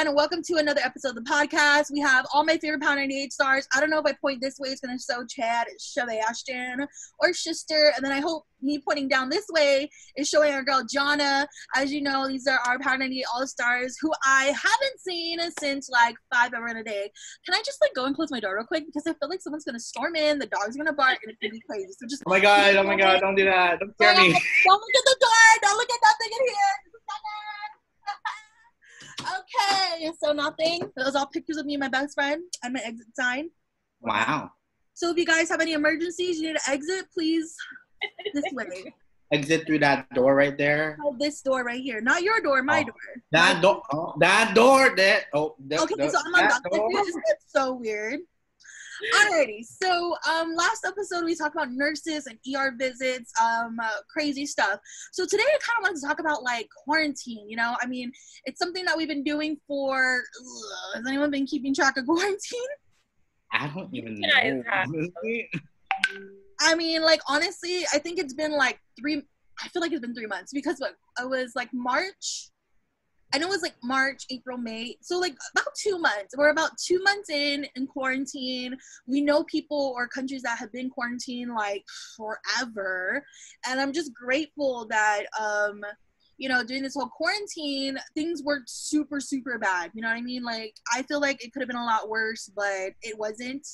again. 0.00 0.14
Welcome 0.14 0.42
to 0.44 0.56
another 0.56 0.80
episode 0.84 1.16
of 1.16 1.24
the 1.24 1.30
podcast. 1.30 1.90
We 1.92 2.00
have 2.00 2.26
all 2.32 2.44
my 2.44 2.56
favorite 2.58 2.82
Power 2.82 2.96
98 2.96 3.32
stars. 3.32 3.66
I 3.74 3.80
don't 3.80 3.90
know 3.90 3.98
if 3.98 4.06
I 4.06 4.12
point 4.20 4.40
this 4.40 4.58
way, 4.58 4.68
it's 4.68 4.80
going 4.80 4.96
to 4.96 5.02
show 5.02 5.24
Chad, 5.26 5.66
Sebastian, 5.78 6.86
or 7.18 7.32
Sister. 7.32 7.92
And 7.96 8.04
then 8.04 8.12
I 8.12 8.20
hope 8.20 8.44
me 8.60 8.80
pointing 8.84 9.08
down 9.08 9.28
this 9.28 9.46
way 9.50 9.88
is 10.16 10.28
showing 10.28 10.54
our 10.54 10.62
girl 10.62 10.82
Jonna. 10.94 11.46
As 11.76 11.92
you 11.92 12.00
know, 12.00 12.28
these 12.28 12.46
are 12.46 12.58
our 12.66 12.78
Power 12.78 12.98
98 12.98 13.24
All 13.34 13.46
Stars 13.46 13.96
who 14.00 14.12
I 14.24 14.46
haven't 14.46 15.00
seen 15.00 15.38
since 15.58 15.88
like 15.88 16.14
five 16.32 16.52
hour 16.54 16.68
in 16.68 16.76
a 16.76 16.84
day. 16.84 17.10
Can 17.44 17.54
I 17.54 17.62
just 17.64 17.80
like 17.80 17.94
go 17.94 18.04
and 18.04 18.14
close 18.14 18.30
my 18.30 18.40
door 18.40 18.56
real 18.56 18.66
quick? 18.66 18.86
Because 18.86 19.02
I 19.06 19.14
feel 19.18 19.28
like 19.28 19.42
someone's 19.42 19.64
going 19.64 19.76
to 19.76 19.80
storm 19.80 20.14
in, 20.16 20.38
the 20.38 20.46
dog's 20.46 20.76
going 20.76 20.86
to 20.86 20.92
bark, 20.92 21.18
and 21.24 21.32
it's 21.32 21.40
going 21.40 21.50
to 21.50 21.56
be 21.56 21.62
crazy. 21.68 21.92
So 21.98 22.06
just. 22.08 22.22
Oh 22.26 22.30
my 22.30 22.40
god, 22.40 22.76
oh 22.76 22.84
my 22.84 22.96
god, 23.00 23.20
don't 23.20 23.34
do 23.34 23.44
that. 23.44 23.80
Don't 23.80 23.92
scare 23.94 24.14
me. 24.14 24.30
Don't 24.30 24.80
look 24.80 24.96
at 24.96 25.04
the 25.04 25.16
door. 25.20 25.48
Don't 25.62 25.76
look 25.76 25.90
at 25.90 26.00
nothing 26.02 26.38
in 26.38 26.46
here. 26.46 26.88
Okay, 29.20 30.10
so 30.22 30.32
nothing. 30.32 30.80
Those 30.96 31.14
all 31.14 31.26
pictures 31.26 31.56
of 31.56 31.66
me 31.66 31.74
and 31.74 31.80
my 31.80 31.88
best 31.88 32.14
friend 32.14 32.42
and 32.62 32.72
my 32.74 32.80
exit 32.84 33.08
sign. 33.14 33.50
Wow. 34.00 34.50
So 34.94 35.10
if 35.10 35.16
you 35.16 35.26
guys 35.26 35.48
have 35.50 35.60
any 35.60 35.72
emergencies, 35.72 36.38
you 36.40 36.48
need 36.48 36.58
to 36.58 36.70
exit, 36.70 37.06
please 37.12 37.54
this 38.34 38.44
way. 38.52 38.94
Exit 39.30 39.66
through 39.66 39.80
that 39.80 40.08
door 40.14 40.34
right 40.34 40.56
there. 40.56 40.96
Oh, 41.04 41.14
this 41.18 41.42
door 41.42 41.62
right 41.62 41.82
here. 41.82 42.00
Not 42.00 42.22
your 42.22 42.40
door, 42.40 42.62
my 42.62 42.80
Oh, 42.80 42.84
door. 42.84 42.94
That 43.30 43.60
door. 43.60 43.82
Oh, 43.92 44.14
that 44.20 44.54
door. 44.54 44.94
That. 44.96 45.24
Oh. 45.34 45.54
That, 45.66 45.80
Okay, 45.80 45.96
that- 45.98 46.12
so 46.12 46.18
I'm 46.24 46.34
on 46.34 46.48
that 46.48 46.62
that. 46.62 46.72
door. 46.72 46.88
This 47.04 47.08
is 47.14 47.22
so 47.46 47.74
weird. 47.74 48.20
Alrighty, 49.14 49.64
so 49.64 50.14
um, 50.28 50.54
last 50.54 50.84
episode 50.86 51.24
we 51.24 51.34
talked 51.34 51.54
about 51.54 51.70
nurses 51.70 52.26
and 52.26 52.38
ER 52.54 52.74
visits, 52.76 53.32
um, 53.40 53.78
uh, 53.82 53.88
crazy 54.10 54.46
stuff. 54.46 54.80
So 55.12 55.24
today 55.24 55.44
I 55.44 55.58
kind 55.60 55.78
of 55.78 55.82
wanted 55.82 56.00
to 56.00 56.06
talk 56.06 56.20
about 56.20 56.42
like 56.42 56.68
quarantine. 56.84 57.48
You 57.48 57.56
know, 57.56 57.76
I 57.80 57.86
mean, 57.86 58.12
it's 58.44 58.58
something 58.58 58.84
that 58.84 58.96
we've 58.96 59.08
been 59.08 59.24
doing 59.24 59.56
for. 59.66 60.22
Ugh, 60.40 60.94
has 60.96 61.06
anyone 61.06 61.30
been 61.30 61.46
keeping 61.46 61.74
track 61.74 61.96
of 61.96 62.06
quarantine? 62.06 62.60
I 63.52 63.68
don't 63.68 63.94
even 63.94 64.20
know. 64.20 64.28
it's 64.34 64.68
hot. 64.68 64.88
honestly. 64.88 65.50
I 66.60 66.74
mean, 66.74 67.02
like 67.02 67.20
honestly, 67.28 67.84
I 67.92 67.98
think 67.98 68.18
it's 68.18 68.34
been 68.34 68.52
like 68.52 68.78
three. 68.98 69.22
I 69.62 69.68
feel 69.68 69.82
like 69.82 69.92
it's 69.92 70.00
been 70.00 70.14
three 70.14 70.26
months 70.26 70.52
because 70.52 70.78
what 70.78 70.94
it 71.20 71.28
was 71.28 71.52
like 71.54 71.70
March. 71.72 72.50
I 73.34 73.38
know 73.38 73.48
it 73.48 73.50
was 73.50 73.62
like 73.62 73.76
March, 73.82 74.24
April, 74.30 74.56
May. 74.56 74.96
So 75.02 75.18
like 75.18 75.36
about 75.54 75.74
two 75.74 75.98
months. 75.98 76.34
We're 76.36 76.50
about 76.50 76.78
two 76.78 77.02
months 77.02 77.30
in 77.30 77.66
in 77.76 77.86
quarantine. 77.86 78.76
We 79.06 79.20
know 79.20 79.44
people 79.44 79.92
or 79.94 80.08
countries 80.08 80.42
that 80.42 80.58
have 80.58 80.72
been 80.72 80.90
quarantined 80.90 81.54
like 81.54 81.84
forever, 82.16 83.24
and 83.66 83.80
I'm 83.80 83.92
just 83.92 84.14
grateful 84.14 84.86
that 84.88 85.24
um, 85.38 85.82
you 86.38 86.48
know, 86.48 86.62
during 86.62 86.84
this 86.84 86.94
whole 86.94 87.08
quarantine, 87.08 87.98
things 88.14 88.42
worked 88.42 88.70
super 88.70 89.20
super 89.20 89.58
bad. 89.58 89.90
You 89.94 90.02
know 90.02 90.08
what 90.08 90.16
I 90.16 90.22
mean? 90.22 90.42
Like 90.42 90.74
I 90.94 91.02
feel 91.02 91.20
like 91.20 91.44
it 91.44 91.52
could 91.52 91.60
have 91.60 91.68
been 91.68 91.76
a 91.76 91.84
lot 91.84 92.08
worse, 92.08 92.50
but 92.54 92.92
it 93.02 93.18
wasn't. 93.18 93.66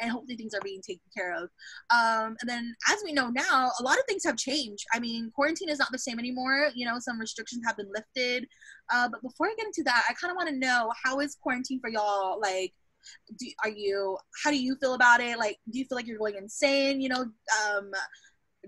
And 0.00 0.10
hopefully 0.10 0.36
things 0.36 0.54
are 0.54 0.60
being 0.62 0.80
taken 0.80 1.02
care 1.16 1.34
of. 1.34 1.50
Um, 1.90 2.36
and 2.40 2.48
then, 2.48 2.74
as 2.88 2.98
we 3.04 3.12
know 3.12 3.30
now, 3.30 3.70
a 3.78 3.82
lot 3.82 3.98
of 3.98 4.04
things 4.08 4.24
have 4.24 4.36
changed. 4.36 4.84
I 4.92 5.00
mean, 5.00 5.30
quarantine 5.34 5.68
is 5.68 5.78
not 5.78 5.92
the 5.92 5.98
same 5.98 6.18
anymore. 6.18 6.70
You 6.74 6.86
know, 6.86 6.98
some 6.98 7.18
restrictions 7.18 7.62
have 7.66 7.76
been 7.76 7.90
lifted. 7.94 8.46
Uh, 8.92 9.08
but 9.08 9.22
before 9.22 9.46
I 9.46 9.54
get 9.56 9.66
into 9.66 9.82
that, 9.84 10.04
I 10.08 10.14
kind 10.14 10.30
of 10.30 10.36
want 10.36 10.48
to 10.48 10.56
know 10.56 10.92
how 11.04 11.20
is 11.20 11.36
quarantine 11.40 11.80
for 11.80 11.90
y'all? 11.90 12.40
Like, 12.40 12.72
do, 13.38 13.46
are 13.64 13.70
you? 13.70 14.18
How 14.42 14.50
do 14.50 14.60
you 14.60 14.76
feel 14.76 14.94
about 14.94 15.20
it? 15.20 15.38
Like, 15.38 15.58
do 15.70 15.78
you 15.78 15.84
feel 15.84 15.96
like 15.96 16.06
you're 16.06 16.18
going 16.18 16.36
insane? 16.36 17.00
You 17.00 17.10
know, 17.10 17.20
um, 17.20 17.90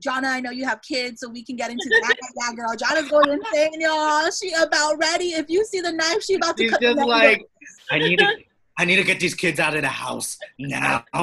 Jonna, 0.04 0.26
I 0.26 0.40
know 0.40 0.50
you 0.50 0.64
have 0.64 0.80
kids, 0.82 1.20
so 1.20 1.28
we 1.28 1.44
can 1.44 1.56
get 1.56 1.70
into 1.70 1.88
that. 1.88 2.16
yeah, 2.40 2.54
girl, 2.54 2.74
Jonna's 2.76 3.10
going 3.10 3.30
insane, 3.30 3.80
y'all. 3.80 4.30
She 4.30 4.52
about 4.52 4.98
ready. 4.98 5.30
If 5.30 5.46
you 5.48 5.64
see 5.64 5.80
the 5.80 5.92
knife, 5.92 6.22
she 6.22 6.34
about 6.34 6.56
to 6.56 6.64
She's 6.64 6.70
cut 6.72 6.80
just 6.80 6.96
the 6.96 7.04
like, 7.04 7.42
I 7.90 7.98
need 7.98 8.18
to. 8.18 8.36
I 8.80 8.86
need 8.86 8.96
to 8.96 9.04
get 9.04 9.20
these 9.20 9.34
kids 9.34 9.60
out 9.60 9.76
of 9.76 9.82
the 9.82 9.88
house 9.88 10.38
now. 10.58 11.04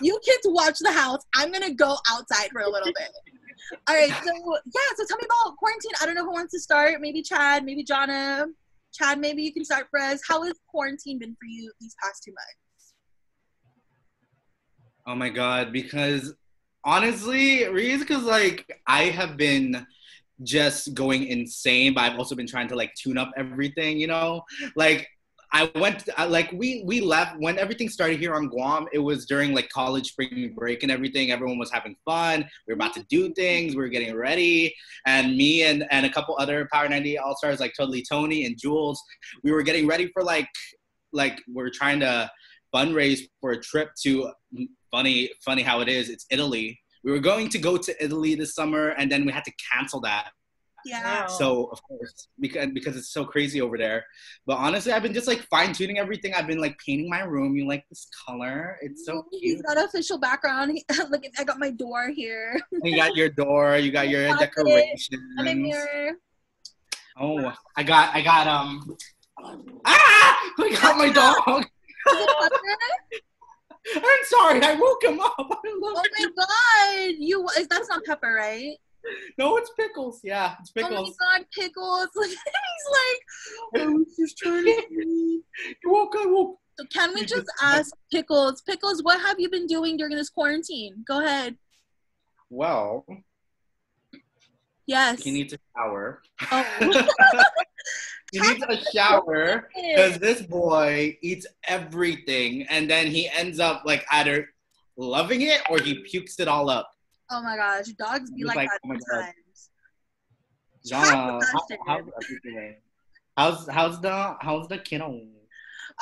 you 0.00 0.18
kids 0.24 0.46
watch 0.46 0.78
the 0.78 0.90
house. 0.90 1.20
I'm 1.36 1.52
gonna 1.52 1.74
go 1.74 1.98
outside 2.10 2.48
for 2.50 2.62
a 2.62 2.70
little 2.70 2.90
bit. 2.90 3.10
All 3.86 3.94
right, 3.94 4.08
so 4.08 4.32
yeah, 4.64 4.80
so 4.96 5.04
tell 5.06 5.18
me 5.18 5.26
about 5.26 5.58
quarantine. 5.58 5.90
I 6.00 6.06
don't 6.06 6.14
know 6.14 6.24
who 6.24 6.32
wants 6.32 6.54
to 6.54 6.58
start. 6.58 7.02
Maybe 7.02 7.20
Chad, 7.20 7.66
maybe 7.66 7.84
Jonna. 7.84 8.46
Chad, 8.94 9.18
maybe 9.20 9.42
you 9.42 9.52
can 9.52 9.62
start 9.62 9.88
for 9.90 10.00
us. 10.00 10.22
How 10.26 10.42
has 10.44 10.54
quarantine 10.68 11.18
been 11.18 11.34
for 11.34 11.44
you 11.46 11.70
these 11.82 11.94
past 12.02 12.22
two 12.24 12.32
months? 12.32 12.94
Oh 15.06 15.14
my 15.14 15.28
god, 15.28 15.70
because 15.70 16.32
honestly, 16.82 17.66
reason 17.66 18.06
because 18.08 18.22
like 18.22 18.80
I 18.86 19.04
have 19.04 19.36
been 19.36 19.86
just 20.44 20.94
going 20.94 21.24
insane, 21.24 21.92
but 21.92 22.04
I've 22.04 22.18
also 22.18 22.34
been 22.34 22.46
trying 22.46 22.68
to 22.68 22.74
like 22.74 22.94
tune 22.94 23.18
up 23.18 23.32
everything, 23.36 23.98
you 23.98 24.06
know? 24.06 24.44
Like 24.76 25.06
I 25.54 25.70
went 25.74 26.08
like 26.28 26.50
we 26.52 26.82
we 26.86 27.00
left 27.00 27.36
when 27.38 27.58
everything 27.58 27.88
started 27.90 28.18
here 28.18 28.34
on 28.34 28.48
Guam, 28.48 28.86
it 28.92 28.98
was 28.98 29.26
during 29.26 29.54
like 29.54 29.68
college 29.68 30.08
spring 30.08 30.54
break 30.56 30.82
and 30.82 30.90
everything. 30.90 31.30
Everyone 31.30 31.58
was 31.58 31.70
having 31.70 31.94
fun. 32.06 32.40
We 32.66 32.72
were 32.72 32.76
about 32.76 32.94
to 32.94 33.04
do 33.10 33.32
things, 33.34 33.76
we 33.76 33.82
were 33.82 33.88
getting 33.88 34.14
ready. 34.16 34.74
And 35.06 35.36
me 35.36 35.64
and 35.64 35.84
and 35.90 36.06
a 36.06 36.10
couple 36.10 36.36
other 36.38 36.68
Power 36.72 36.88
90 36.88 37.18
All-Stars 37.18 37.60
like 37.60 37.74
Totally 37.78 38.02
Tony 38.08 38.46
and 38.46 38.58
Jules, 38.58 39.02
we 39.44 39.52
were 39.52 39.62
getting 39.62 39.86
ready 39.86 40.10
for 40.14 40.22
like 40.22 40.48
like 41.12 41.40
we're 41.46 41.70
trying 41.70 42.00
to 42.00 42.30
fundraise 42.74 43.20
for 43.40 43.52
a 43.52 43.60
trip 43.60 43.90
to 44.02 44.30
mm, 44.56 44.66
funny 44.90 45.30
funny 45.44 45.62
how 45.62 45.80
it 45.80 45.88
is 45.88 46.08
it's 46.08 46.26
italy 46.30 46.78
we 47.04 47.10
were 47.10 47.18
going 47.18 47.48
to 47.48 47.58
go 47.58 47.76
to 47.76 47.94
italy 48.02 48.34
this 48.34 48.54
summer 48.54 48.88
and 48.90 49.10
then 49.10 49.24
we 49.24 49.32
had 49.32 49.44
to 49.44 49.52
cancel 49.72 50.00
that 50.00 50.30
Yeah. 50.84 51.26
So 51.26 51.66
of 51.66 51.82
course 51.82 52.28
because 52.40 52.68
because 52.72 52.96
it's 52.96 53.08
so 53.12 53.24
crazy 53.24 53.60
over 53.60 53.78
there 53.78 54.04
but 54.46 54.56
honestly 54.56 54.92
i've 54.92 55.02
been 55.02 55.14
just 55.14 55.26
like 55.28 55.40
fine-tuning 55.50 55.98
everything 55.98 56.34
i've 56.34 56.46
been 56.46 56.60
like 56.60 56.76
painting 56.84 57.08
my 57.08 57.20
room 57.20 57.54
you 57.56 57.66
like 57.68 57.84
this 57.88 58.08
color 58.26 58.78
it's 58.82 59.04
so 59.06 59.24
He's 59.30 59.54
cute 59.62 59.66
got 59.66 59.76
official 59.84 60.18
background. 60.18 60.78
Look, 61.10 61.22
I 61.38 61.44
got 61.44 61.58
my 61.58 61.70
door 61.70 62.08
here. 62.10 62.60
you 62.82 62.96
got 62.96 63.14
your 63.16 63.28
door 63.28 63.76
you 63.76 63.90
got 63.92 64.08
your 64.08 64.36
decorations 64.36 65.08
mirror. 65.38 66.12
oh 67.20 67.52
i 67.76 67.82
got 67.82 68.14
i 68.14 68.20
got 68.22 68.46
um 68.46 68.96
ah 69.84 70.52
i 70.58 70.78
got 70.80 70.96
my 70.98 71.10
dog 71.10 71.36
Pepper? 71.46 72.76
i'm 73.96 74.24
sorry 74.24 74.62
i 74.62 74.74
woke 74.74 75.02
him 75.04 75.20
up 75.20 75.34
Oh 75.38 76.02
my 76.14 76.26
god! 76.36 77.14
You 77.18 77.46
that's 77.68 77.88
not 77.88 78.04
Pepper, 78.04 78.32
right? 78.34 78.76
no 79.38 79.56
it's 79.56 79.70
pickles 79.78 80.20
yeah 80.24 80.54
it's 80.60 80.70
pickles. 80.70 80.92
Oh 81.20 81.24
my 81.28 81.44
pickles 81.54 82.06
god, 82.06 82.08
pickles! 82.08 82.08
He's 82.24 83.76
like, 83.76 83.82
I 83.82 83.86
was 83.86 84.16
just 84.18 84.38
trying 84.38 84.64
to. 84.64 84.82
you 84.92 85.42
woke 85.86 86.14
i 86.18 86.26
woke 86.26 86.58
So 86.78 86.84
can 86.86 87.14
we 87.14 87.20
just 87.22 87.32
just- 87.34 87.50
ask 87.62 87.94
Pickles? 88.12 88.62
Pickles, 88.62 89.02
what 89.02 89.20
have 89.20 89.38
you 89.40 89.48
been 89.50 89.66
doing 89.66 89.96
during 89.96 90.16
this 90.16 90.30
quarantine? 90.30 91.04
Go 91.06 91.24
ahead. 91.24 91.56
well 92.50 93.04
Yes. 94.86 95.22
he 95.22 95.30
needs 95.30 95.52
a 95.52 95.58
shower 95.76 96.22
Oh. 96.50 96.66
he 98.32 98.40
needs 98.40 98.64
a 98.68 98.76
shower 98.92 99.68
because 99.74 100.18
this 100.18 100.42
boy 100.42 101.16
eats 101.22 101.46
everything 101.68 102.62
and 102.68 102.90
then 102.90 103.06
he 103.06 103.28
ends 103.28 103.60
up 103.60 103.82
like 103.84 104.04
either 104.10 104.48
loving 104.96 105.42
it 105.42 105.60
or 105.70 105.78
he 105.78 105.94
pukes 106.02 106.38
it 106.40 106.48
all 106.48 106.68
up. 106.68 106.90
Oh 107.34 107.42
my 107.42 107.56
gosh, 107.56 107.86
dogs 107.98 108.30
be 108.30 108.44
like, 108.44 108.56
like, 108.56 108.68
that 108.68 108.78
oh 108.84 108.94
sometimes. 109.08 109.70
Jonna, 110.86 111.42
how, 111.86 112.02
how's? 112.02 112.04
How's 113.36 113.68
how's 113.68 114.00
the 114.02 114.36
how's 114.40 114.68
the 114.68 114.78
kiddo? 114.78 115.18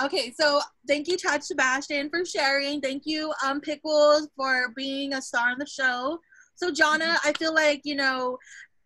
Okay, 0.02 0.32
so 0.38 0.60
thank 0.88 1.06
you, 1.06 1.16
Chad 1.16 1.44
Sebastian, 1.44 2.10
for 2.10 2.24
sharing. 2.24 2.80
Thank 2.80 3.04
you, 3.06 3.32
um, 3.44 3.60
Pickles, 3.60 4.28
for 4.36 4.72
being 4.74 5.14
a 5.14 5.22
star 5.22 5.50
on 5.50 5.58
the 5.58 5.66
show. 5.66 6.18
So, 6.56 6.72
Jonna, 6.72 7.16
I 7.24 7.32
feel 7.38 7.54
like, 7.54 7.82
you 7.84 7.94
know, 7.94 8.36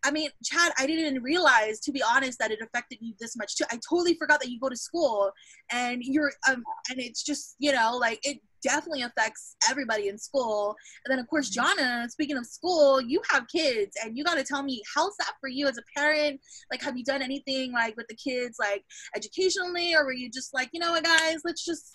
I 0.05 0.11
mean, 0.11 0.29
Chad, 0.45 0.73
I 0.79 0.87
didn't 0.87 1.23
realize, 1.23 1.81
to 1.81 1.93
be 1.93 2.03
honest, 2.03 2.39
that 2.39 2.51
it 2.51 2.61
affected 2.63 2.99
you 3.01 3.15
this 3.19 3.37
much 3.37 3.57
too. 3.57 3.65
I 3.71 3.79
totally 3.89 4.15
forgot 4.15 4.41
that 4.41 4.51
you 4.51 4.61
go 4.61 4.69
to 4.69 4.77
school 4.77 5.33
and 5.73 6.03
you're, 6.03 6.33
um, 6.49 6.63
and 6.91 7.01
it's 7.01 7.23
just, 7.23 7.57
you 7.59 7.73
know, 7.73 7.97
like 7.99 8.21
it 8.23 8.39
definitely 8.63 9.03
affects 9.03 9.57
everybody 9.71 10.09
in 10.09 10.19
school. 10.19 10.75
And 11.05 11.13
then, 11.13 11.19
of 11.19 11.27
course, 11.29 11.55
Jonna, 11.55 12.09
speaking 12.11 12.37
of 12.37 12.47
school, 12.47 13.01
you 13.01 13.21
have 13.31 13.47
kids 13.49 13.97
and 14.03 14.17
you 14.17 14.25
got 14.25 14.37
to 14.37 14.45
tell 14.45 14.63
me, 14.63 14.83
how's 14.95 15.17
that 15.19 15.33
for 15.41 15.49
you 15.49 15.67
as 15.69 15.79
a 15.79 15.83
parent? 15.99 16.41
Like, 16.71 16.83
have 16.83 16.97
you 16.97 17.05
done 17.05 17.23
anything 17.23 17.73
like 17.73 17.97
with 17.97 18.07
the 18.09 18.17
kids, 18.17 18.57
like 18.61 18.85
educationally, 19.17 19.95
or 19.95 20.05
were 20.05 20.13
you 20.13 20.31
just 20.31 20.53
like, 20.53 20.69
you 20.73 20.81
know 20.81 20.93
what, 20.93 21.05
guys, 21.05 21.41
let's 21.45 21.65
just, 21.65 21.95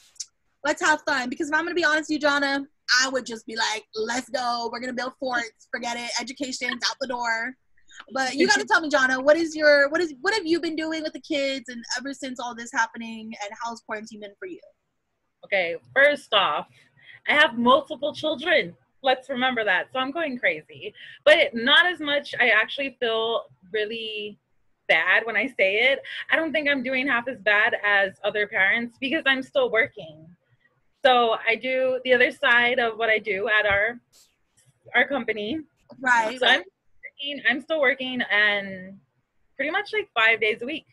let's 0.64 0.82
have 0.82 1.02
fun? 1.08 1.30
Because 1.30 1.50
if 1.50 1.56
I'm 1.56 1.64
going 1.64 1.76
to 1.76 1.80
be 1.80 1.86
honest 1.86 2.10
with 2.10 2.22
you, 2.22 2.28
Jonna, 2.28 2.66
I 3.04 3.10
would 3.10 3.26
just 3.26 3.46
be 3.46 3.56
like, 3.56 3.86
let's 3.96 4.30
go. 4.30 4.70
We're 4.72 4.80
going 4.80 4.96
to 4.96 5.00
build 5.00 5.14
forts. 5.20 5.68
Forget 5.72 5.98
it. 5.98 6.10
Education's 6.20 6.82
out 6.90 6.96
the 7.00 7.08
door. 7.08 7.54
But 8.12 8.36
you 8.36 8.48
got 8.48 8.60
to 8.60 8.66
tell 8.66 8.82
me, 8.82 8.90
Jonna, 8.90 9.24
what 9.24 9.38
is 9.38 9.56
your 9.56 9.90
what 9.90 10.02
is 10.02 10.14
what 10.22 10.34
have 10.34 10.46
you 10.46 10.60
been 10.60 10.76
doing 10.76 11.04
with 11.04 11.14
the 11.14 11.22
kids 11.22 11.70
and 11.70 11.84
ever 11.98 12.14
since 12.14 12.40
all 12.40 12.56
this 12.56 12.72
happening, 12.72 13.34
and 13.44 13.52
how's 13.64 13.82
quarantine 13.82 14.22
been 14.22 14.34
for 14.40 14.48
you? 14.48 14.60
Okay, 15.46 15.76
first 15.96 16.34
off, 16.34 16.68
I 17.28 17.34
have 17.34 17.58
multiple 17.58 18.14
children. 18.14 18.76
Let's 19.02 19.30
remember 19.30 19.64
that. 19.64 19.88
So 19.94 20.00
I'm 20.00 20.12
going 20.12 20.38
crazy, 20.38 20.94
but 21.24 21.54
not 21.54 21.86
as 21.86 22.00
much. 22.00 22.36
I 22.40 22.50
actually 22.50 22.98
feel 23.00 23.44
really 23.72 24.38
bad 24.90 25.26
when 25.26 25.38
I 25.38 25.48
say 25.48 25.92
it. 25.92 26.00
I 26.32 26.36
don't 26.36 26.52
think 26.52 26.68
I'm 26.68 26.84
doing 26.84 27.08
half 27.08 27.28
as 27.28 27.40
bad 27.40 27.76
as 27.86 28.14
other 28.24 28.48
parents 28.48 28.98
because 29.00 29.24
I'm 29.26 29.42
still 29.42 29.72
working. 29.72 30.26
So 31.06 31.38
I 31.48 31.56
do 31.56 32.02
the 32.04 32.14
other 32.14 32.32
side 32.32 32.80
of 32.80 32.98
what 32.98 33.10
I 33.10 33.20
do 33.20 33.48
at 33.48 33.66
our 33.66 34.00
our 34.94 35.08
company. 35.08 35.60
Right. 36.00 36.38
So 36.40 36.48
I'm 36.48 36.64
working, 37.20 37.42
I'm 37.50 37.62
still 37.62 37.82
working 37.82 38.22
and 38.32 38.98
pretty 39.56 39.72
much 39.72 39.94
like 39.94 40.10
five 40.16 40.40
days 40.40 40.62
a 40.62 40.66
week. 40.66 40.86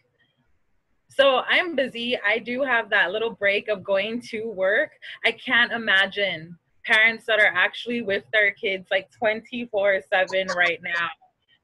So 1.09 1.43
I'm 1.49 1.77
busy. 1.77 2.19
I 2.19 2.39
do 2.39 2.63
have 2.63 2.91
that 2.91 3.13
little 3.13 3.31
break 3.31 3.69
of 3.69 3.83
going 3.83 4.21
to 4.33 4.49
work. 4.49 4.91
I 5.25 5.33
can't 5.33 5.73
imagine 5.73 6.59
parents 6.85 7.25
that 7.27 7.41
are 7.41 7.53
actually 7.55 8.03
with 8.03 8.25
their 8.33 8.53
kids 8.53 8.89
like 8.91 9.11
24 9.13 10.03
7 10.09 10.49
right 10.57 10.81
now. 10.83 11.09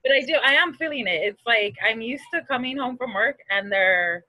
But 0.03 0.13
I 0.13 0.21
do, 0.21 0.35
I 0.45 0.55
am 0.55 0.75
feeling 0.75 1.07
it. 1.07 1.23
It's 1.23 1.43
like 1.47 1.77
I'm 1.85 2.01
used 2.01 2.25
to 2.35 2.43
coming 2.43 2.79
home 2.79 2.97
from 2.97 3.15
work 3.15 3.39
and 3.51 3.71
they're 3.71 4.25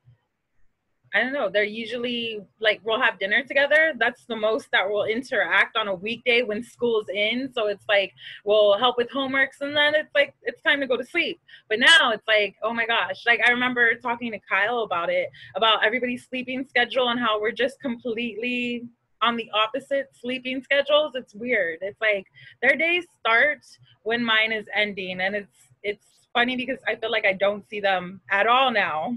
I 1.13 1.21
don't 1.21 1.33
know, 1.33 1.47
they're 1.47 1.63
usually 1.63 2.41
like 2.59 2.81
we'll 2.83 2.99
have 2.99 3.19
dinner 3.19 3.43
together. 3.43 3.93
That's 3.99 4.25
the 4.25 4.35
most 4.35 4.69
that 4.71 4.89
we'll 4.89 5.03
interact 5.05 5.77
on 5.77 5.87
a 5.87 5.93
weekday 5.93 6.41
when 6.41 6.63
school's 6.63 7.05
in. 7.13 7.51
So 7.53 7.67
it's 7.67 7.85
like 7.87 8.13
we'll 8.45 8.77
help 8.79 8.97
with 8.97 9.09
homeworks 9.11 9.61
and 9.61 9.77
then 9.77 9.93
it's 9.93 10.13
like 10.15 10.33
it's 10.41 10.61
time 10.63 10.79
to 10.79 10.87
go 10.87 10.97
to 10.97 11.05
sleep. 11.05 11.39
But 11.69 11.79
now 11.79 12.11
it's 12.11 12.27
like, 12.27 12.55
oh 12.63 12.73
my 12.73 12.87
gosh. 12.87 13.25
Like 13.27 13.41
I 13.47 13.51
remember 13.51 13.93
talking 13.95 14.31
to 14.31 14.39
Kyle 14.39 14.79
about 14.79 15.11
it, 15.11 15.29
about 15.55 15.85
everybody's 15.85 16.25
sleeping 16.27 16.65
schedule 16.67 17.09
and 17.09 17.19
how 17.19 17.39
we're 17.39 17.51
just 17.51 17.79
completely 17.79 18.87
on 19.21 19.37
the 19.37 19.49
opposite 19.53 20.09
sleeping 20.19 20.63
schedules. 20.63 21.11
It's 21.13 21.35
weird. 21.35 21.79
It's 21.81 22.01
like 22.01 22.25
their 22.63 22.75
days 22.75 23.05
start 23.19 23.59
when 24.01 24.23
mine 24.23 24.51
is 24.51 24.65
ending 24.73 25.21
and 25.21 25.35
it's 25.35 25.69
it's 25.83 26.05
funny 26.33 26.55
because 26.55 26.79
I 26.87 26.95
feel 26.95 27.11
like 27.11 27.25
I 27.25 27.33
don't 27.33 27.67
see 27.69 27.79
them 27.79 28.21
at 28.31 28.47
all 28.47 28.71
now. 28.71 29.15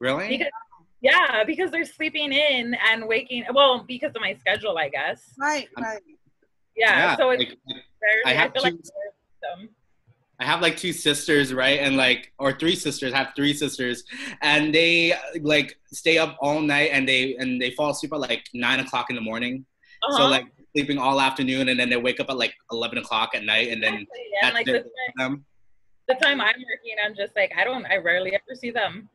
Really? 0.00 0.28
Because 0.28 0.50
yeah, 1.04 1.44
because 1.44 1.70
they're 1.70 1.84
sleeping 1.98 2.32
in 2.32 2.74
and 2.90 3.06
waking. 3.06 3.44
Well, 3.52 3.84
because 3.86 4.12
of 4.16 4.22
my 4.22 4.34
schedule, 4.42 4.76
I 4.78 4.88
guess. 4.88 5.20
Right, 5.38 5.68
right. 5.78 6.00
Yeah, 6.76 6.98
Yeah, 6.98 7.16
so 7.16 7.30
it's 7.30 7.44
like, 7.44 7.58
I 8.26 8.30
I, 8.30 8.32
have 8.34 8.52
feel 8.52 8.62
like 8.62 8.72
two- 8.74 8.90
them. 9.42 9.68
I 10.40 10.44
have 10.44 10.60
like 10.60 10.76
two 10.76 10.92
sisters, 10.92 11.52
right? 11.54 11.78
And 11.78 11.96
like, 11.96 12.32
or 12.38 12.52
three 12.52 12.74
sisters. 12.74 13.12
I 13.12 13.18
have 13.18 13.32
three 13.36 13.54
sisters, 13.54 14.02
and 14.42 14.74
they 14.74 15.14
like 15.42 15.78
stay 15.92 16.16
up 16.18 16.36
all 16.40 16.60
night, 16.60 16.90
and 16.92 17.06
they 17.08 17.36
and 17.36 17.60
they 17.62 17.70
fall 17.70 17.90
asleep 17.90 18.12
at 18.12 18.20
like 18.20 18.44
nine 18.54 18.80
o'clock 18.80 19.06
in 19.10 19.16
the 19.16 19.22
morning. 19.22 19.64
Uh-huh. 20.02 20.16
So 20.18 20.26
like 20.26 20.46
sleeping 20.72 20.98
all 20.98 21.20
afternoon, 21.20 21.68
and 21.68 21.78
then 21.78 21.88
they 21.88 21.96
wake 21.96 22.18
up 22.18 22.30
at 22.30 22.36
like 22.36 22.54
eleven 22.72 22.98
o'clock 22.98 23.30
at 23.34 23.44
night, 23.44 23.68
and 23.72 23.80
then 23.82 23.94
and 23.94 24.06
that's 24.42 24.54
like 24.54 24.66
it 24.68 24.72
the, 24.72 24.80
for 24.80 25.22
them. 25.22 25.44
the 26.08 26.14
time 26.14 26.40
I'm 26.40 26.56
working, 26.72 26.96
I'm 27.04 27.14
just 27.14 27.36
like 27.36 27.52
I 27.56 27.62
don't, 27.62 27.86
I 27.86 27.98
rarely 27.98 28.34
ever 28.34 28.56
see 28.58 28.72
them. 28.72 29.08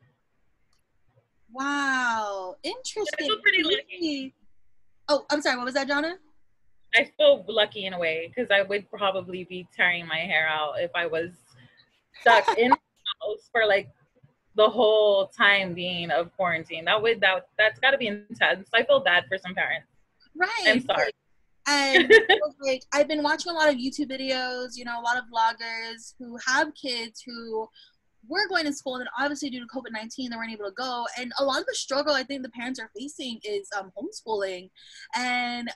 Wow. 1.51 2.55
Interesting. 2.63 3.27
feel 3.27 3.39
pretty 3.41 3.63
lucky. 3.63 4.33
Oh, 5.07 5.25
I'm 5.31 5.41
sorry. 5.41 5.57
What 5.57 5.65
was 5.65 5.73
that, 5.73 5.89
Jonna? 5.89 6.13
I 6.95 7.09
feel 7.17 7.45
lucky 7.47 7.85
in 7.85 7.93
a 7.93 7.99
way 7.99 8.31
because 8.33 8.49
I 8.51 8.63
would 8.63 8.89
probably 8.89 9.43
be 9.43 9.67
tearing 9.75 10.07
my 10.07 10.17
hair 10.17 10.47
out 10.47 10.73
if 10.77 10.91
I 10.95 11.05
was 11.05 11.31
stuck 12.21 12.47
in 12.57 12.69
the 12.69 12.77
house 13.21 13.49
for 13.51 13.65
like 13.65 13.89
the 14.55 14.69
whole 14.69 15.27
time 15.27 15.73
being 15.73 16.11
of 16.11 16.35
quarantine. 16.35 16.85
That 16.85 17.01
would 17.01 17.21
that 17.21 17.47
that's 17.57 17.79
got 17.79 17.91
to 17.91 17.97
be 17.97 18.07
intense. 18.07 18.69
I 18.73 18.83
feel 18.83 18.99
bad 18.99 19.25
for 19.27 19.37
some 19.37 19.53
parents. 19.53 19.87
Right. 20.35 20.49
I'm 20.67 20.81
sorry. 20.81 21.11
And 21.67 22.11
like 22.61 22.83
I've 22.93 23.07
been 23.07 23.23
watching 23.23 23.51
a 23.51 23.55
lot 23.55 23.69
of 23.69 23.75
YouTube 23.75 24.09
videos, 24.09 24.75
you 24.75 24.85
know, 24.85 24.99
a 24.99 25.03
lot 25.03 25.17
of 25.17 25.25
vloggers 25.25 26.13
who 26.17 26.37
have 26.47 26.73
kids 26.73 27.23
who 27.25 27.67
were 28.27 28.47
going 28.47 28.65
to 28.65 28.73
school 28.73 28.95
and 28.95 29.01
then 29.01 29.09
obviously 29.17 29.49
due 29.49 29.59
to 29.59 29.67
COVID 29.67 29.91
nineteen 29.91 30.29
they 30.29 30.37
weren't 30.37 30.51
able 30.51 30.65
to 30.65 30.71
go. 30.71 31.05
And 31.17 31.31
a 31.39 31.43
lot 31.43 31.59
of 31.59 31.65
the 31.67 31.75
struggle 31.75 32.13
I 32.13 32.23
think 32.23 32.43
the 32.43 32.49
parents 32.49 32.79
are 32.79 32.91
facing 32.97 33.39
is 33.43 33.67
um, 33.77 33.91
homeschooling. 33.97 34.69
And 35.15 35.69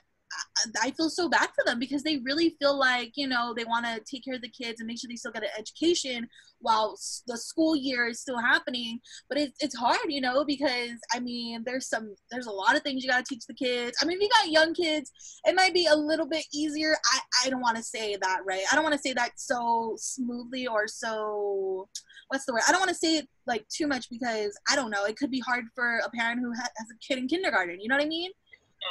I- 0.82 0.90
feel 0.92 1.10
so 1.10 1.28
bad 1.28 1.48
for 1.54 1.64
them 1.64 1.78
because 1.78 2.02
they 2.02 2.18
really 2.18 2.56
feel 2.60 2.78
like 2.78 3.12
you 3.16 3.26
know 3.26 3.52
they 3.54 3.64
want 3.64 3.84
to 3.84 4.00
take 4.00 4.24
care 4.24 4.34
of 4.34 4.42
the 4.42 4.48
kids 4.48 4.80
and 4.80 4.86
make 4.86 4.98
sure 5.00 5.08
they 5.08 5.16
still 5.16 5.32
get 5.32 5.42
an 5.42 5.50
education 5.58 6.28
while 6.60 6.96
the 7.26 7.36
school 7.36 7.74
year 7.76 8.06
is 8.06 8.20
still 8.20 8.38
happening. 8.38 9.00
But 9.28 9.38
it's 9.38 9.56
it's 9.60 9.76
hard, 9.76 10.06
you 10.08 10.20
know, 10.20 10.44
because 10.44 10.98
I 11.12 11.20
mean 11.20 11.62
there's 11.64 11.88
some 11.88 12.14
there's 12.30 12.46
a 12.46 12.52
lot 12.52 12.76
of 12.76 12.82
things 12.82 13.02
you 13.02 13.10
got 13.10 13.24
to 13.24 13.34
teach 13.34 13.46
the 13.46 13.54
kids. 13.54 13.96
I 14.00 14.04
mean, 14.04 14.18
if 14.18 14.22
you 14.22 14.28
got 14.30 14.50
young 14.50 14.74
kids, 14.74 15.12
it 15.44 15.54
might 15.54 15.74
be 15.74 15.86
a 15.86 15.96
little 15.96 16.26
bit 16.26 16.44
easier. 16.52 16.96
I 17.12 17.46
I 17.46 17.50
don't 17.50 17.62
want 17.62 17.76
to 17.76 17.82
say 17.82 18.16
that 18.20 18.40
right. 18.44 18.62
I 18.70 18.74
don't 18.74 18.84
want 18.84 18.94
to 18.94 19.00
say 19.00 19.12
that 19.14 19.32
so 19.36 19.94
smoothly 19.98 20.66
or 20.66 20.86
so 20.88 21.88
what's 22.28 22.46
the 22.46 22.52
word? 22.52 22.62
I 22.66 22.72
don't 22.72 22.80
want 22.80 22.88
to 22.90 22.94
say 22.96 23.18
it 23.18 23.28
like 23.46 23.66
too 23.68 23.86
much 23.86 24.08
because 24.10 24.58
I 24.70 24.76
don't 24.76 24.90
know. 24.90 25.04
It 25.04 25.16
could 25.16 25.30
be 25.30 25.40
hard 25.40 25.64
for 25.74 25.98
a 25.98 26.10
parent 26.10 26.40
who 26.40 26.52
ha- 26.54 26.70
has 26.76 26.88
a 26.90 26.98
kid 27.06 27.18
in 27.18 27.28
kindergarten. 27.28 27.80
You 27.80 27.88
know 27.88 27.96
what 27.96 28.04
I 28.04 28.08
mean? 28.08 28.30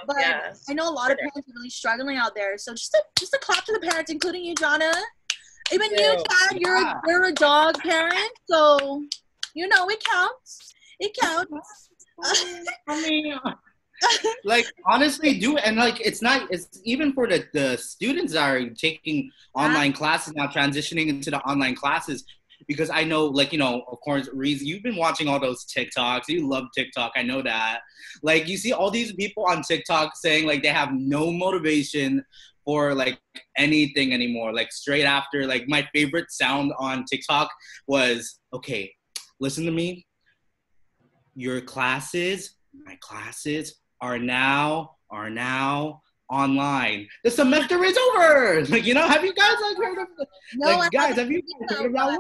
But 0.07 0.17
yeah. 0.19 0.53
I 0.69 0.73
know 0.73 0.89
a 0.89 0.91
lot 0.91 1.11
of 1.11 1.17
parents 1.17 1.47
are 1.49 1.53
really 1.55 1.69
struggling 1.69 2.17
out 2.17 2.35
there. 2.35 2.57
So 2.57 2.73
just 2.73 2.93
a, 2.93 3.01
just 3.19 3.33
a 3.33 3.39
clap 3.39 3.65
to 3.65 3.73
the 3.73 3.79
parents, 3.87 4.11
including 4.11 4.43
you, 4.43 4.55
Jonna. 4.55 4.93
Even 5.71 5.91
you, 5.91 5.97
Yeah. 5.99 6.15
Chad, 6.15 6.59
you're 6.59 6.77
Yeah. 6.79 6.93
a, 7.03 7.07
you're 7.07 7.23
a 7.25 7.31
dog 7.33 7.79
parent, 7.79 8.31
so 8.49 9.03
you 9.53 9.67
know 9.67 9.87
it 9.89 10.03
counts. 10.03 10.73
It 10.99 11.15
counts. 11.19 11.89
I 12.87 13.01
mean, 13.01 13.35
like 14.43 14.65
honestly, 14.85 15.39
do 15.39 15.57
and 15.57 15.77
like 15.77 15.99
it's 16.05 16.21
not. 16.21 16.51
It's 16.51 16.67
even 16.83 17.13
for 17.13 17.27
the 17.27 17.45
the 17.53 17.77
students 17.77 18.33
that 18.33 18.47
are 18.49 18.69
taking 18.71 19.31
online 19.55 19.93
classes 19.93 20.33
now, 20.33 20.47
transitioning 20.47 21.07
into 21.07 21.31
the 21.31 21.39
online 21.41 21.75
classes. 21.75 22.25
Because 22.67 22.89
I 22.89 23.03
know, 23.03 23.25
like 23.25 23.51
you 23.51 23.59
know, 23.59 23.83
of 23.91 23.99
course, 24.01 24.29
Reese, 24.33 24.61
you've 24.61 24.83
been 24.83 24.95
watching 24.95 25.27
all 25.27 25.39
those 25.39 25.65
TikToks. 25.65 26.27
You 26.27 26.47
love 26.47 26.65
TikTok. 26.75 27.13
I 27.15 27.23
know 27.23 27.41
that. 27.41 27.79
Like 28.21 28.47
you 28.47 28.57
see 28.57 28.73
all 28.73 28.91
these 28.91 29.13
people 29.13 29.45
on 29.45 29.61
TikTok 29.63 30.15
saying 30.15 30.45
like 30.45 30.63
they 30.63 30.69
have 30.69 30.93
no 30.93 31.31
motivation 31.31 32.23
for 32.65 32.93
like 32.93 33.19
anything 33.57 34.13
anymore. 34.13 34.53
Like 34.53 34.71
straight 34.71 35.05
after, 35.05 35.45
like 35.45 35.65
my 35.67 35.87
favorite 35.93 36.31
sound 36.31 36.71
on 36.79 37.05
TikTok 37.05 37.49
was 37.87 38.39
okay. 38.53 38.93
Listen 39.39 39.65
to 39.65 39.71
me. 39.71 40.05
Your 41.35 41.61
classes, 41.61 42.55
my 42.85 42.97
classes 43.01 43.75
are 44.01 44.19
now 44.19 44.95
are 45.09 45.29
now 45.29 46.01
online. 46.29 47.07
The 47.23 47.31
semester 47.31 47.83
is 47.83 47.97
over. 47.97 48.65
Like 48.69 48.85
you 48.85 48.93
know, 48.93 49.07
have 49.07 49.23
you 49.23 49.33
guys 49.33 49.55
like 49.61 49.77
heard 49.77 49.97
of? 49.99 50.07
no, 50.55 50.77
like 50.77 50.95
I 50.95 51.07
guys, 51.09 51.15
haven't 51.15 51.31
you 51.31 51.41
heard 51.69 51.85
of 51.87 51.93
one. 51.93 52.17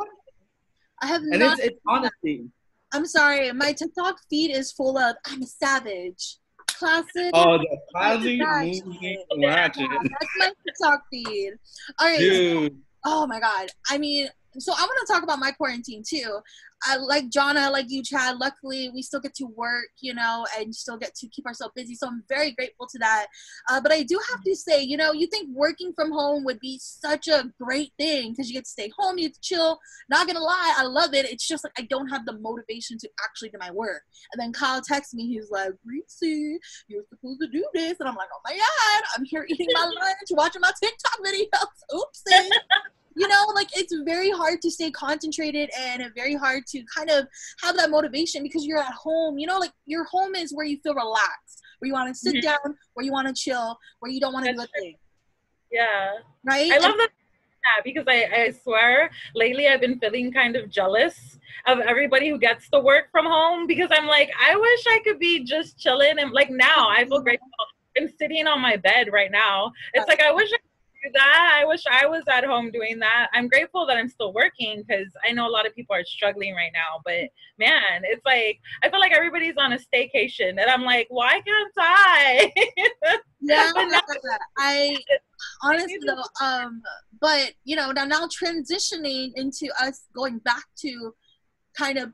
I 1.03 1.07
have 1.07 1.21
And 1.23 1.39
not. 1.39 1.59
it's 1.59 1.67
it's 1.67 1.79
honestly. 1.87 2.45
I'm 2.93 3.05
sorry. 3.05 3.51
My 3.51 3.73
TikTok 3.73 4.17
feed 4.29 4.55
is 4.55 4.71
full 4.71 4.97
of 4.97 5.15
I'm 5.25 5.41
a 5.43 5.45
savage. 5.45 6.37
Classic. 6.67 7.31
Oh, 7.33 7.57
the 7.57 7.77
classic 7.91 8.39
Ratchet. 8.41 8.85
movie 8.85 9.17
Yeah, 9.31 9.97
that's 10.19 10.31
my 10.39 10.51
TikTok 10.65 11.01
feed. 11.11 11.53
All 11.99 12.07
right. 12.07 12.19
dude. 12.19 12.77
Oh 13.05 13.27
my 13.27 13.39
god. 13.39 13.67
I 13.89 13.97
mean, 13.97 14.29
so 14.59 14.73
I 14.73 14.81
want 14.81 15.07
to 15.07 15.13
talk 15.13 15.23
about 15.23 15.39
my 15.39 15.51
quarantine 15.51 16.03
too. 16.07 16.39
I 16.85 16.97
like 16.97 17.29
Jonna, 17.29 17.71
like 17.71 17.85
you, 17.89 18.03
Chad. 18.03 18.37
Luckily, 18.37 18.91
we 18.93 19.01
still 19.01 19.21
get 19.21 19.33
to 19.35 19.45
work, 19.45 19.87
you 20.01 20.13
know, 20.13 20.45
and 20.57 20.75
still 20.75 20.97
get 20.97 21.15
to 21.15 21.27
keep 21.29 21.45
ourselves 21.45 21.73
busy. 21.75 21.95
So 21.95 22.07
I'm 22.07 22.23
very 22.27 22.51
grateful 22.51 22.87
to 22.87 22.99
that. 22.99 23.27
Uh, 23.69 23.79
but 23.79 23.93
I 23.93 24.03
do 24.03 24.19
have 24.31 24.43
to 24.43 24.55
say, 24.55 24.83
you 24.83 24.97
know, 24.97 25.13
you 25.13 25.27
think 25.27 25.49
working 25.55 25.93
from 25.95 26.11
home 26.11 26.43
would 26.43 26.59
be 26.59 26.77
such 26.81 27.27
a 27.29 27.49
great 27.61 27.93
thing 27.97 28.31
because 28.31 28.49
you 28.49 28.55
get 28.55 28.65
to 28.65 28.69
stay 28.69 28.91
home, 28.97 29.17
you 29.17 29.29
get 29.29 29.35
to 29.35 29.41
chill. 29.41 29.79
Not 30.09 30.27
gonna 30.27 30.41
lie, 30.41 30.73
I 30.77 30.83
love 30.83 31.13
it. 31.13 31.25
It's 31.25 31.47
just 31.47 31.63
like 31.63 31.73
I 31.77 31.83
don't 31.83 32.09
have 32.09 32.25
the 32.25 32.37
motivation 32.39 32.97
to 32.99 33.09
actually 33.23 33.49
do 33.49 33.57
my 33.59 33.71
work. 33.71 34.01
And 34.33 34.41
then 34.41 34.51
Kyle 34.51 34.81
texts 34.81 35.13
me, 35.13 35.27
he's 35.27 35.49
like, 35.51 35.71
Reese, 35.85 36.19
you're 36.87 37.03
supposed 37.09 37.39
to 37.41 37.47
do 37.47 37.65
this. 37.73 37.95
And 37.99 38.09
I'm 38.09 38.15
like, 38.15 38.29
oh 38.33 38.41
my 38.43 38.51
god, 38.51 39.03
I'm 39.15 39.23
here 39.23 39.45
eating 39.47 39.67
my 39.73 39.85
lunch, 40.01 40.29
watching 40.31 40.61
my 40.61 40.71
TikTok 40.81 41.19
videos. 41.25 41.69
Oopsie 41.93 42.49
you 43.15 43.27
know 43.27 43.45
like 43.55 43.67
it's 43.77 43.93
very 44.05 44.31
hard 44.31 44.61
to 44.61 44.69
stay 44.71 44.89
concentrated 44.91 45.69
and 45.77 46.03
very 46.15 46.35
hard 46.35 46.65
to 46.67 46.83
kind 46.95 47.09
of 47.09 47.27
have 47.61 47.75
that 47.75 47.89
motivation 47.89 48.43
because 48.43 48.65
you're 48.65 48.79
at 48.79 48.93
home 48.93 49.37
you 49.37 49.47
know 49.47 49.59
like 49.59 49.71
your 49.85 50.03
home 50.05 50.35
is 50.35 50.53
where 50.53 50.65
you 50.65 50.77
feel 50.83 50.93
relaxed 50.95 51.61
where 51.79 51.87
you 51.87 51.93
want 51.93 52.07
to 52.07 52.15
sit 52.15 52.35
Mhm. 52.35 52.41
down 52.41 52.77
where 52.93 53.05
you 53.05 53.11
want 53.11 53.27
to 53.27 53.33
chill 53.33 53.77
where 53.99 54.11
you 54.11 54.19
don't 54.19 54.33
want 54.33 54.45
to 54.45 54.53
do 54.53 54.61
a 54.61 54.67
thing 54.79 54.95
Yeah. 55.71 56.11
right 56.43 56.71
I 56.71 56.77
love 56.77 56.95
that 56.97 57.09
because 57.83 58.05
I, 58.07 58.25
I 58.25 58.51
swear 58.51 59.09
lately 59.35 59.67
I've 59.67 59.79
been 59.81 59.99
feeling 59.99 60.31
kind 60.33 60.55
of 60.55 60.69
jealous 60.69 61.39
of 61.65 61.79
everybody 61.79 62.29
who 62.29 62.37
gets 62.37 62.69
to 62.71 62.79
work 62.79 63.05
from 63.11 63.25
home 63.25 63.67
because 63.67 63.87
I'm 63.89 64.05
like, 64.05 64.29
I 64.37 64.53
wish 64.57 64.83
I 64.87 64.99
could 65.05 65.17
be 65.17 65.45
just 65.45 65.77
chilling 65.79 66.19
and 66.19 66.31
like 66.33 66.49
now 66.49 66.89
I 66.89 67.05
feel 67.05 67.21
grateful. 67.21 67.47
I'm 67.97 68.09
sitting 68.19 68.47
on 68.47 68.59
my 68.59 68.75
bed 68.75 69.09
right 69.13 69.31
now. 69.31 69.71
It's 69.93 70.07
like 70.09 70.19
I 70.21 70.31
wish 70.31 70.49
I 70.49 70.57
could 70.57 70.72
do 71.03 71.09
that. 71.13 71.59
I 71.61 71.65
wish 71.65 71.83
I 71.89 72.05
was 72.05 72.23
at 72.31 72.43
home 72.45 72.71
doing 72.71 72.99
that. 72.99 73.29
I'm 73.33 73.47
grateful 73.47 73.85
that 73.87 73.97
I'm 73.97 74.09
still 74.09 74.33
working 74.33 74.83
because 74.87 75.07
I 75.27 75.31
know 75.31 75.47
a 75.47 75.49
lot 75.49 75.65
of 75.67 75.75
people 75.75 75.95
are 75.95 76.03
struggling 76.05 76.55
right 76.55 76.71
now. 76.73 77.01
But 77.03 77.29
man, 77.59 78.01
it's 78.03 78.25
like 78.25 78.59
I 78.83 78.89
feel 78.89 78.99
like 78.99 79.13
everybody's 79.13 79.55
on 79.57 79.73
a 79.73 79.77
staycation 79.77 80.49
and 80.49 80.69
I'm 80.69 80.83
like, 80.83 81.07
why 81.09 81.41
can't 81.41 81.73
I? 81.77 82.51
yeah 83.45 83.71
now- 83.75 83.91
i 84.57 84.97
honestly 85.63 85.99
though 86.07 86.45
um 86.45 86.81
but 87.19 87.51
you 87.65 87.75
know 87.75 87.91
now 87.91 88.05
now 88.05 88.25
transitioning 88.27 89.31
into 89.35 89.67
us 89.81 90.03
going 90.15 90.37
back 90.37 90.63
to 90.77 91.13
kind 91.77 91.97
of 91.97 92.13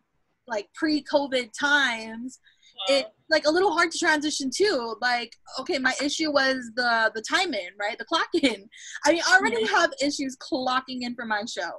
like 0.49 0.67
pre-COVID 0.73 1.51
times, 1.57 2.39
it 2.87 3.07
like 3.29 3.45
a 3.45 3.51
little 3.51 3.71
hard 3.71 3.91
to 3.91 3.97
transition 3.97 4.49
to. 4.55 4.95
Like, 5.01 5.35
okay, 5.59 5.77
my 5.77 5.93
issue 6.03 6.31
was 6.31 6.57
the 6.75 7.11
the 7.13 7.21
time 7.21 7.53
in, 7.53 7.69
right? 7.79 7.97
The 7.97 8.05
clock 8.05 8.27
in. 8.41 8.67
I 9.05 9.11
mean, 9.13 9.21
I 9.27 9.37
already 9.37 9.65
have 9.67 9.91
issues 10.01 10.35
clocking 10.37 10.99
in 11.01 11.15
for 11.15 11.25
my 11.25 11.43
show. 11.45 11.71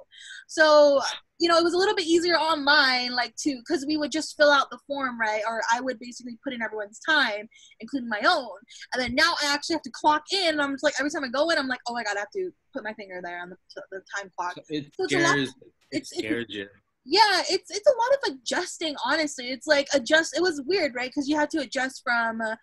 So, 0.46 1.00
you 1.38 1.48
know, 1.48 1.58
it 1.58 1.64
was 1.64 1.74
a 1.74 1.78
little 1.78 1.94
bit 1.94 2.06
easier 2.06 2.34
online, 2.36 3.12
like 3.12 3.34
to 3.40 3.56
because 3.58 3.84
we 3.86 3.96
would 3.96 4.12
just 4.12 4.36
fill 4.36 4.50
out 4.50 4.70
the 4.70 4.78
form, 4.86 5.20
right? 5.20 5.42
Or 5.48 5.60
I 5.72 5.80
would 5.80 5.98
basically 5.98 6.38
put 6.44 6.52
in 6.52 6.62
everyone's 6.62 7.00
time, 7.00 7.48
including 7.80 8.08
my 8.08 8.20
own. 8.26 8.56
And 8.94 9.02
then 9.02 9.14
now 9.14 9.34
I 9.42 9.52
actually 9.52 9.74
have 9.74 9.82
to 9.82 9.90
clock 9.92 10.24
in. 10.32 10.50
And 10.50 10.62
I'm 10.62 10.72
just 10.72 10.84
like 10.84 10.94
every 10.98 11.10
time 11.10 11.24
I 11.24 11.28
go 11.28 11.50
in, 11.50 11.58
I'm 11.58 11.68
like, 11.68 11.80
oh 11.88 11.94
my 11.94 12.04
god, 12.04 12.16
I 12.16 12.20
have 12.20 12.30
to 12.34 12.50
put 12.72 12.84
my 12.84 12.92
finger 12.94 13.20
there 13.22 13.40
on 13.40 13.50
the, 13.50 13.56
the 13.90 14.02
time 14.16 14.30
clock. 14.36 14.56
It 14.68 14.92
So 14.96 15.04
it's 15.04 15.14
a 15.14 15.18
lot- 15.18 15.30
scares. 15.32 15.54
It 15.92 16.06
scares 16.06 16.46
you. 16.48 16.68
Yeah 17.04 17.42
it's 17.48 17.70
it's 17.70 17.88
a 17.88 17.96
lot 17.96 18.12
of 18.18 18.34
adjusting 18.34 18.94
honestly. 19.04 19.50
It's 19.50 19.66
like 19.66 19.88
adjust 19.94 20.36
it 20.36 20.42
was 20.42 20.62
weird 20.66 20.94
right? 20.94 21.08
Because 21.10 21.28
you 21.28 21.36
had 21.36 21.50
to 21.50 21.58
adjust 21.60 22.02
from 22.04 22.40
uh, 22.40 22.56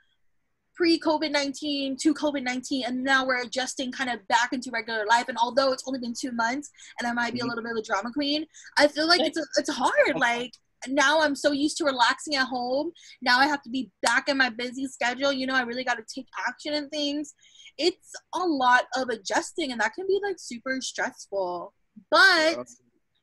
pre-covid-19 0.75 1.97
to 1.97 2.13
covid-19 2.13 2.83
and 2.87 3.03
now 3.03 3.25
we're 3.25 3.41
adjusting 3.41 3.91
kind 3.91 4.11
of 4.11 4.19
back 4.27 4.49
into 4.53 4.69
regular 4.71 5.05
life 5.07 5.25
and 5.27 5.35
although 5.41 5.71
it's 5.71 5.83
only 5.87 5.99
been 5.99 6.13
two 6.13 6.31
months 6.31 6.69
and 6.99 7.07
i 7.07 7.11
might 7.13 7.33
be 7.33 7.39
a 7.39 7.43
Mhm. 7.43 7.49
little 7.49 7.63
bit 7.63 7.71
of 7.71 7.77
a 7.77 7.81
drama 7.81 8.11
queen 8.13 8.45
i 8.77 8.87
feel 8.87 9.07
like 9.07 9.19
it's 9.21 9.39
it's 9.57 9.71
hard. 9.71 10.19
like 10.19 10.53
now 10.87 11.19
i'm 11.19 11.35
so 11.35 11.51
used 11.51 11.77
to 11.77 11.83
relaxing 11.83 12.35
at 12.35 12.45
home. 12.45 12.91
Now 13.23 13.39
i 13.39 13.47
have 13.47 13.63
to 13.63 13.69
be 13.71 13.89
back 14.03 14.29
in 14.29 14.37
my 14.37 14.49
busy 14.49 14.87
schedule. 14.87 15.33
You 15.33 15.47
know 15.47 15.55
i 15.55 15.63
really 15.63 15.83
got 15.83 15.95
to 15.95 16.05
take 16.13 16.27
action 16.47 16.75
and 16.75 16.87
things. 16.91 17.33
It's 17.79 18.11
a 18.35 18.45
lot 18.45 18.83
of 18.95 19.09
adjusting 19.09 19.71
and 19.71 19.81
that 19.81 19.93
can 19.95 20.05
be 20.05 20.19
like 20.23 20.35
super 20.37 20.77
stressful. 20.79 21.73
But 22.11 22.67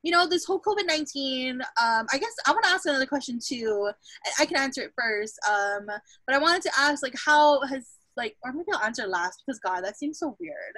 you 0.05 0.11
know, 0.11 0.29
this 0.29 0.45
whole 0.45 0.61
COVID 0.61 0.87
19, 0.87 1.63
um, 1.63 2.07
I 2.13 2.19
guess 2.19 2.35
I 2.47 2.53
want 2.53 2.63
to 2.65 2.71
ask 2.71 2.85
another 2.87 3.07
question 3.07 3.39
too. 3.43 3.91
I- 4.27 4.43
I 4.43 4.47
can 4.47 4.59
answer 4.59 4.83
it 4.83 4.93
first. 4.97 5.39
Um, 5.49 5.87
but 5.87 6.37
I 6.37 6.39
wanted 6.39 6.61
to 6.63 6.71
ask, 6.79 7.03
like, 7.03 7.15
how 7.25 7.63
has, 7.63 7.89
like, 8.15 8.37
or 8.43 8.53
maybe 8.53 8.67
I'll 8.75 8.85
answer 8.85 9.07
last 9.07 9.43
because, 9.45 9.59
God, 9.61 9.83
that 9.83 9.97
seems 9.97 10.19
so 10.19 10.37
weird. 10.39 10.77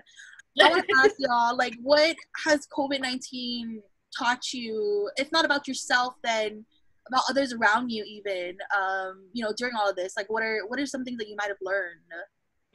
I 0.62 0.70
want 0.70 0.86
to 0.86 0.94
ask 1.04 1.16
y'all, 1.18 1.56
like, 1.56 1.74
what 1.82 2.14
has 2.44 2.68
COVID 2.68 3.00
19 3.00 3.82
taught 4.16 4.52
you, 4.52 5.10
if 5.16 5.32
not 5.32 5.44
about 5.44 5.66
yourself, 5.66 6.14
then 6.22 6.64
about 7.08 7.24
others 7.28 7.52
around 7.52 7.90
you, 7.90 8.04
even, 8.04 8.56
um, 8.78 9.28
you 9.32 9.44
know, 9.44 9.52
during 9.56 9.74
all 9.74 9.90
of 9.90 9.96
this? 9.96 10.16
Like, 10.16 10.30
what 10.30 10.44
are, 10.44 10.60
what 10.68 10.78
are 10.78 10.86
some 10.86 11.04
things 11.04 11.18
that 11.18 11.28
you 11.28 11.34
might 11.36 11.48
have 11.48 11.56
learned? 11.60 11.98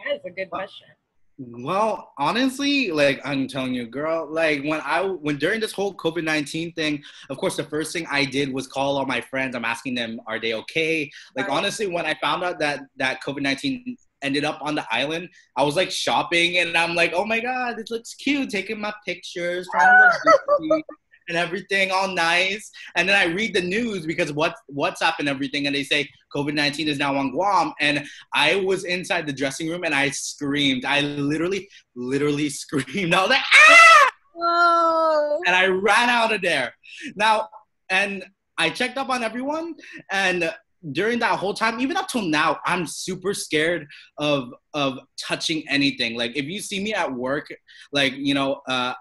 That 0.03 0.15
is 0.15 0.22
a 0.25 0.29
good 0.31 0.50
question. 0.50 0.88
Well, 1.44 2.14
honestly, 2.20 2.92
like 2.92 3.20
I'm 3.26 3.48
telling 3.48 3.74
you, 3.74 3.88
girl, 3.88 4.32
like 4.32 4.64
when 4.64 4.80
I 4.82 5.02
when 5.02 5.38
during 5.38 5.60
this 5.60 5.72
whole 5.72 5.96
COVID 5.96 6.24
nineteen 6.24 6.72
thing, 6.74 7.02
of 7.32 7.38
course, 7.38 7.58
the 7.58 7.64
first 7.64 7.92
thing 7.94 8.06
I 8.12 8.26
did 8.26 8.54
was 8.54 8.68
call 8.68 8.98
all 8.98 9.06
my 9.08 9.22
friends. 9.22 9.56
I'm 9.56 9.66
asking 9.66 9.96
them, 9.96 10.20
are 10.28 10.40
they 10.40 10.54
okay? 10.54 11.10
Like 11.36 11.48
Right. 11.48 11.58
honestly, 11.58 11.88
when 11.88 12.06
I 12.06 12.14
found 12.22 12.44
out 12.44 12.60
that 12.60 12.82
that 12.98 13.24
COVID 13.24 13.42
nineteen 13.42 13.98
ended 14.22 14.46
up 14.46 14.60
on 14.62 14.76
the 14.76 14.86
island, 14.92 15.30
I 15.56 15.64
was 15.64 15.76
like 15.76 15.90
shopping, 15.90 16.60
and 16.60 16.78
I'm 16.78 16.94
like, 16.94 17.14
oh 17.16 17.26
my 17.26 17.40
god, 17.40 17.78
this 17.78 17.90
looks 17.90 18.14
cute, 18.14 18.52
taking 18.52 18.80
my 18.80 18.94
pictures, 19.04 19.68
trying 19.72 19.88
to 19.88 20.20
look 20.60 20.86
and 21.28 21.38
everything, 21.38 21.92
all 21.92 22.08
nice. 22.08 22.70
And 22.96 23.08
then 23.08 23.16
I 23.16 23.34
read 23.34 23.54
the 23.54 23.62
news 23.62 24.06
because 24.06 24.34
what 24.34 24.56
WhatsApp 24.74 25.16
and 25.20 25.30
everything, 25.30 25.68
and 25.68 25.75
they 25.75 25.84
say 25.84 26.10
COVID 26.36 26.54
nineteen 26.54 26.88
is 26.88 26.98
now 26.98 27.16
on 27.16 27.32
Guam, 27.32 27.74
and 27.80 28.06
I 28.34 28.56
was 28.56 28.84
inside 28.84 29.28
the 29.28 29.34
dressing 29.34 29.70
room 29.70 29.84
and 29.84 29.94
I 29.94 30.10
screamed. 30.10 30.86
I 30.86 31.01
literally, 31.01 31.70
literally 31.96 32.50
screamed. 32.62 33.13
I 33.13 33.22
was 33.22 33.30
like, 33.30 33.42
ah! 33.54 34.12
Whoa. 34.34 35.40
And 35.46 35.56
I 35.56 35.68
ran 35.68 36.10
out 36.10 36.34
of 36.34 36.42
there. 36.42 36.74
Now, 37.16 37.50
and 37.90 38.24
I 38.58 38.70
checked 38.70 38.98
up 38.98 39.10
on 39.10 39.24
everyone. 39.24 39.75
And 40.12 40.51
during 40.92 41.20
that 41.20 41.38
whole 41.38 41.54
time, 41.54 41.80
even 41.80 41.98
up 41.98 42.08
till 42.08 42.24
now, 42.24 42.60
I'm 42.66 42.88
super 42.88 43.34
scared 43.34 43.88
of 44.18 44.51
of 44.74 45.00
touching 45.20 45.63
anything. 45.70 46.16
Like 46.18 46.36
if 46.36 46.46
you 46.46 46.60
see 46.60 46.82
me 46.82 46.94
at 46.94 47.13
work, 47.13 47.54
like 47.92 48.13
you 48.16 48.34
know, 48.34 48.62
uh, 48.68 48.94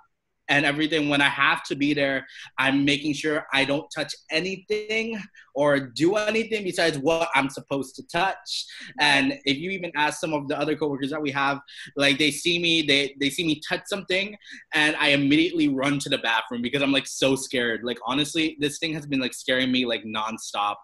and 0.51 0.67
everything, 0.67 1.09
when 1.09 1.23
I 1.23 1.29
have 1.29 1.63
to 1.65 1.77
be 1.77 1.95
there, 1.95 2.27
I'm 2.59 2.85
making 2.85 3.15
sure 3.15 3.47
I 3.53 3.65
don't 3.65 3.89
touch 3.95 4.13
anything 4.31 5.19
or 5.55 5.79
do 5.79 6.17
anything 6.17 6.65
besides 6.65 6.99
what 6.99 7.31
I'm 7.37 7.49
supposed 7.49 7.95
to 7.97 8.07
touch. 8.09 8.67
And 8.99 9.35
if 9.45 9.59
you 9.59 9.71
even 9.71 9.93
ask 9.95 10.21
some 10.21 10.35
of 10.35 10.49
the 10.49 10.59
other 10.59 10.77
coworkers 10.77 11.11
that 11.11 11.23
we 11.23 11.31
have, 11.31 11.61
like 11.97 12.19
they 12.19 12.33
see 12.33 12.59
me, 12.59 12.83
they 12.83 13.15
they 13.21 13.31
see 13.31 13.47
me 13.47 13.61
touch 13.67 13.83
something, 13.87 14.37
and 14.75 14.97
I 14.97 15.11
immediately 15.11 15.69
run 15.69 16.01
to 16.01 16.09
the 16.09 16.19
bathroom 16.19 16.63
because 16.63 16.83
I'm 16.83 16.93
like 16.93 17.07
so 17.07 17.37
scared. 17.37 17.83
Like 17.85 17.99
honestly, 18.05 18.57
this 18.59 18.79
thing 18.79 18.93
has 18.95 19.07
been 19.07 19.21
like 19.21 19.35
scaring 19.35 19.71
me 19.71 19.87
like 19.87 20.03
nonstop, 20.05 20.77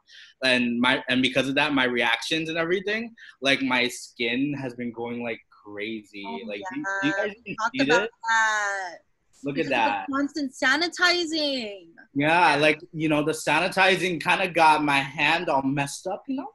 and 0.44 0.80
my 0.80 1.02
and 1.08 1.22
because 1.22 1.48
of 1.48 1.56
that, 1.56 1.74
my 1.74 1.84
reactions 1.84 2.48
and 2.48 2.56
everything, 2.56 3.14
like 3.42 3.62
my 3.62 3.88
skin 3.88 4.54
has 4.54 4.74
been 4.74 4.92
going 4.92 5.24
like 5.24 5.40
crazy. 5.64 6.24
Oh, 6.24 6.38
like 6.46 6.62
do, 6.72 6.84
do 7.02 7.08
you 7.08 7.14
guys 7.16 7.34
see 7.44 7.56
about 7.80 8.02
this? 8.02 8.10
that. 8.28 8.98
Look 9.46 9.58
at 9.58 9.68
that. 9.68 10.06
Constant 10.12 10.52
sanitizing. 10.52 11.90
Yeah, 12.14 12.56
like 12.56 12.80
you 12.92 13.08
know, 13.08 13.22
the 13.22 13.30
sanitizing 13.30 14.20
kind 14.20 14.42
of 14.42 14.52
got 14.52 14.82
my 14.82 14.98
hand 14.98 15.48
all 15.48 15.62
messed 15.62 16.08
up, 16.08 16.24
you 16.26 16.34
know. 16.34 16.48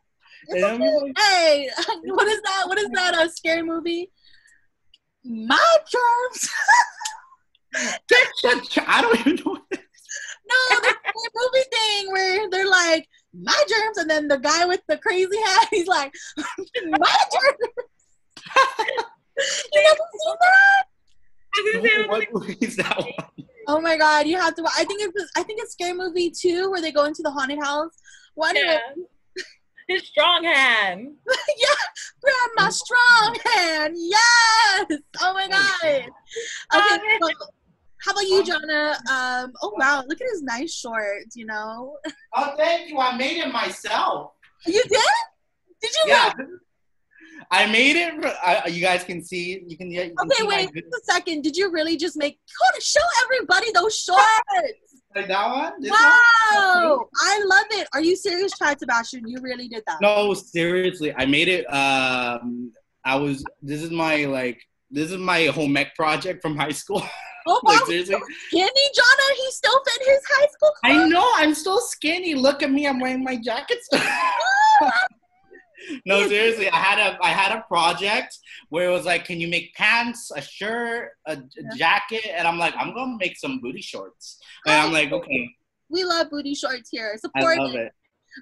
It's 0.47 0.61
And 0.61 0.65
I'm 0.65 0.81
okay. 0.81 0.97
like, 0.97 1.17
Hey, 1.17 1.69
what 2.03 2.27
is 2.27 2.41
that? 2.41 2.63
What 2.67 2.77
is 2.77 2.89
that? 2.93 3.25
A 3.25 3.29
scary 3.29 3.63
movie? 3.63 4.11
My 5.23 5.57
germs. 5.89 6.49
I 8.85 9.01
don't 9.01 9.19
even 9.21 9.35
know. 9.37 9.57
No, 10.51 10.79
the 10.81 10.95
movie 11.33 11.65
thing 11.71 12.11
where 12.11 12.49
they're 12.49 12.69
like 12.69 13.07
my 13.33 13.63
germs, 13.69 13.99
and 13.99 14.09
then 14.09 14.27
the 14.27 14.37
guy 14.37 14.65
with 14.65 14.81
the 14.89 14.97
crazy 14.97 15.37
hat, 15.45 15.67
he's 15.71 15.87
like 15.87 16.13
my 16.89 17.15
germs. 17.31 17.57
you 19.37 19.81
never 19.81 19.95
seen 19.95 20.35
that? 20.41 20.90
I 21.53 21.61
was 21.61 21.73
gonna 21.73 21.87
say, 21.87 21.95
I 21.95 21.99
was 21.99 22.07
what 22.07 22.33
movie 22.33 22.57
is 22.61 22.75
that 22.77 22.97
one? 22.97 23.45
Oh 23.67 23.79
my 23.79 23.97
god, 23.97 24.27
you 24.27 24.37
have 24.37 24.55
to. 24.55 24.65
I 24.77 24.85
think 24.85 25.01
it's. 25.01 25.31
I 25.35 25.43
think 25.43 25.61
it's 25.61 25.69
a 25.69 25.73
scary 25.73 25.93
movie 25.93 26.31
two 26.31 26.71
where 26.71 26.81
they 26.81 26.91
go 26.91 27.05
into 27.05 27.21
the 27.21 27.31
haunted 27.31 27.59
house. 27.59 27.91
Well, 28.35 28.49
anyway, 28.49 28.79
yeah. 28.95 29.43
His 29.87 30.03
strong 30.07 30.43
hand. 30.43 31.15
Yeah, 31.57 31.67
grandma 32.21 32.69
Strong 32.71 33.37
Hand. 33.53 33.95
Yes. 33.97 34.99
Oh 35.21 35.33
my 35.33 35.47
god. 35.47 35.81
Okay. 35.83 36.05
Oh, 36.73 37.07
so 37.21 37.29
how 38.03 38.11
about 38.11 38.23
you, 38.23 38.43
Jonna? 38.43 38.95
Um. 39.09 39.53
Oh 39.61 39.73
wow, 39.77 40.03
look 40.07 40.21
at 40.21 40.27
his 40.31 40.41
nice 40.43 40.73
shorts. 40.73 41.35
You 41.35 41.45
know. 41.45 41.97
Oh, 42.35 42.53
thank 42.57 42.89
you. 42.89 42.97
I 42.97 43.15
made 43.17 43.37
it 43.37 43.51
myself. 43.51 44.31
You 44.65 44.81
did? 44.83 45.01
Did 45.81 45.91
you? 45.91 46.03
Yeah. 46.07 46.33
I 47.49 47.65
made 47.65 47.95
it. 47.95 48.13
I, 48.43 48.67
you 48.67 48.81
guys 48.81 49.03
can 49.03 49.23
see. 49.23 49.63
You 49.65 49.77
can. 49.77 49.91
You 49.91 50.01
can 50.01 50.31
Okay, 50.31 50.43
wait 50.47 50.73
just 50.73 50.87
a 50.87 51.13
second. 51.13 51.41
Did 51.41 51.55
you 51.55 51.71
really 51.71 51.97
just 51.97 52.17
make? 52.17 52.39
Show 52.79 52.99
everybody 53.23 53.71
those 53.73 53.97
shorts. 53.97 54.21
Like 55.13 55.27
that 55.27 55.45
one. 55.45 55.73
This 55.81 55.91
one? 55.91 55.99
wow, 55.99 57.05
I 57.21 57.43
love 57.43 57.65
it. 57.71 57.85
Are 57.93 58.01
you 58.01 58.15
serious, 58.15 58.57
Chad 58.57 58.79
Sebastian? 58.79 59.27
You 59.27 59.39
really 59.41 59.67
did 59.67 59.83
that? 59.85 59.97
No, 60.01 60.33
seriously, 60.33 61.13
I 61.13 61.25
made 61.25 61.49
it. 61.49 61.65
Um, 61.65 62.71
I 63.03 63.17
was. 63.17 63.43
This 63.61 63.81
is 63.83 63.91
my 63.91 64.23
like. 64.23 64.61
This 64.89 65.11
is 65.11 65.17
my 65.17 65.47
home 65.47 65.75
ec 65.75 65.95
project 65.95 66.41
from 66.41 66.55
high 66.55 66.71
school. 66.71 67.03
Oh 67.47 67.59
my 67.63 67.73
like 67.73 67.85
seriously, 67.87 68.15
skinny 68.49 68.69
Jonna, 68.69 69.35
he 69.35 69.49
still 69.49 69.83
fit 69.83 70.07
his 70.07 70.21
high 70.29 70.45
school 70.45 70.71
I 70.83 71.09
know. 71.09 71.27
I'm 71.37 71.55
still 71.55 71.79
skinny. 71.79 72.35
Look 72.35 72.61
at 72.61 72.71
me. 72.71 72.85
I'm 72.85 72.99
wearing 72.99 73.23
my 73.23 73.35
jacket. 73.35 73.79
still. 73.81 73.99
no, 76.05 76.27
seriously, 76.27 76.69
I 76.69 76.75
had 76.77 76.99
a 76.99 77.17
I 77.23 77.29
had 77.29 77.57
a 77.57 77.61
project 77.67 78.37
where 78.69 78.89
it 78.89 78.91
was 78.91 79.05
like, 79.05 79.25
can 79.25 79.39
you 79.39 79.47
make 79.47 79.73
pants, 79.75 80.31
a 80.35 80.41
shirt, 80.41 81.11
a, 81.27 81.33
a 81.33 81.75
jacket, 81.77 82.25
and 82.35 82.47
I'm 82.47 82.57
like, 82.57 82.73
I'm 82.77 82.93
gonna 82.93 83.17
make 83.19 83.37
some 83.37 83.59
booty 83.59 83.81
shorts, 83.81 84.39
and 84.65 84.75
I'm 84.75 84.91
like, 84.91 85.11
okay, 85.11 85.49
We 85.89 86.03
love 86.03 86.29
booty 86.29 86.53
shorts 86.55 86.89
here. 86.91 87.11
I 87.13 87.17
Support 87.17 87.57
love 87.57 87.75
it. 87.75 87.79
it. 87.79 87.91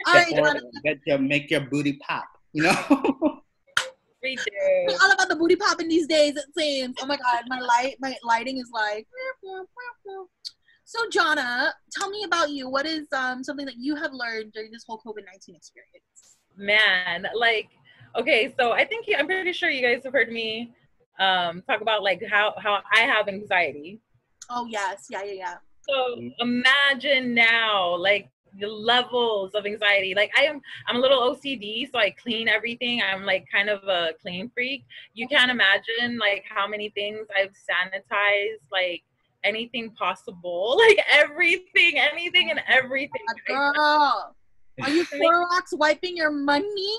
All 0.08 0.14
right, 0.14 0.28
Support 0.28 0.58
Jonna. 0.58 0.58
it. 0.58 0.84
Get 0.84 0.98
your 1.06 1.18
make 1.20 1.50
your 1.52 1.62
booty 1.62 1.94
pop, 2.08 2.28
you 2.54 2.64
know. 2.64 3.42
We 4.22 4.36
do. 4.36 4.44
It's 4.52 5.02
all 5.02 5.12
about 5.14 5.30
the 5.30 5.36
booty 5.38 5.56
popping 5.56 5.88
these 5.88 6.06
days. 6.06 6.36
It 6.36 6.44
seems. 6.58 6.98
Oh 7.02 7.06
my 7.06 7.16
god, 7.16 7.46
my 7.48 7.60
light, 7.62 7.96
my 8.02 8.14
lighting 8.22 8.58
is 8.58 8.70
like. 8.74 9.08
So, 10.84 11.08
Jonna, 11.10 11.72
tell 11.94 12.10
me 12.10 12.24
about 12.26 12.50
you. 12.50 12.68
What 12.70 12.86
is 12.86 13.08
um 13.14 13.44
something 13.46 13.66
that 13.66 13.78
you 13.78 13.96
have 13.96 14.12
learned 14.12 14.52
during 14.52 14.72
this 14.72 14.84
whole 14.86 14.98
COVID 15.06 15.24
nineteen 15.26 15.56
experience? 15.56 16.36
Man, 16.58 17.28
like, 17.36 17.70
okay, 18.16 18.54
so 18.60 18.72
I 18.72 18.86
think 18.86 19.06
I'm 19.18 19.26
pretty 19.26 19.54
sure 19.54 19.70
you 19.70 19.82
guys 19.82 20.04
have 20.04 20.14
heard 20.14 20.32
me 20.32 20.74
um, 21.20 21.62
talk 21.64 21.82
about 21.82 22.04
like 22.04 22.22
how 22.30 22.54
how 22.58 22.80
I 22.94 23.02
have 23.02 23.28
anxiety. 23.28 24.00
Oh 24.50 24.66
yes, 24.66 25.08
yeah, 25.10 25.24
yeah, 25.24 25.34
yeah. 25.34 25.56
So 25.82 26.22
imagine 26.40 27.34
now, 27.34 27.96
like 27.96 28.30
the 28.60 28.68
levels 28.68 29.54
of 29.54 29.66
anxiety. 29.66 30.14
Like 30.16 30.32
I 30.38 30.44
am, 30.44 30.62
I'm 30.88 30.98
a 30.98 31.00
little 31.00 31.20
OCD, 31.20 31.92
so 31.92 32.00
I 32.00 32.12
clean 32.12 32.48
everything. 32.48 33.02
I'm 33.02 33.26
like 33.26 33.46
kind 33.52 33.70
of 33.70 33.84
a 33.84 34.12
clean 34.22 34.50
freak. 34.54 34.86
You 35.14 35.28
can't 35.28 35.52
imagine 35.52 36.18
like 36.20 36.46
how 36.50 36.68
many 36.68 36.90
things 36.90 37.28
I've 37.36 37.52
sanitized, 37.52 38.62
like 38.72 39.04
anything 39.44 39.92
possible, 39.92 40.78
like 40.88 41.00
everything, 41.12 42.00
anything 42.00 42.52
and 42.52 42.62
everything. 42.68 43.22
Girl, 43.48 44.36
are 44.84 44.90
you 44.90 45.06
Clorox 45.06 45.78
wiping 45.78 46.16
your 46.16 46.32
money? 46.32 46.98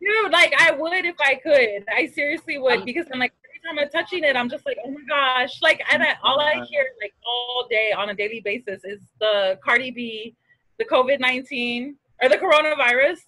Dude, 0.00 0.32
like 0.32 0.52
I 0.58 0.72
would 0.72 1.04
if 1.04 1.16
I 1.20 1.36
could. 1.36 1.84
I 1.94 2.06
seriously 2.06 2.58
would 2.58 2.80
oh. 2.80 2.84
because 2.84 3.06
I'm 3.12 3.18
like 3.18 3.32
every 3.48 3.76
time 3.76 3.84
I'm 3.84 3.90
touching 3.90 4.24
it, 4.24 4.36
I'm 4.36 4.48
just 4.48 4.66
like, 4.66 4.76
oh 4.84 4.90
my 4.90 5.00
gosh. 5.08 5.60
Like 5.62 5.82
and 5.92 6.02
I, 6.02 6.16
all 6.22 6.40
I 6.40 6.64
hear 6.64 6.86
like 7.00 7.14
all 7.26 7.66
day 7.70 7.92
on 7.96 8.10
a 8.10 8.14
daily 8.14 8.40
basis 8.44 8.84
is 8.84 9.00
the 9.20 9.58
Cardi 9.64 9.90
B, 9.90 10.36
the 10.78 10.84
COVID 10.84 11.20
nineteen 11.20 11.96
or 12.22 12.28
the 12.28 12.36
coronavirus. 12.36 13.18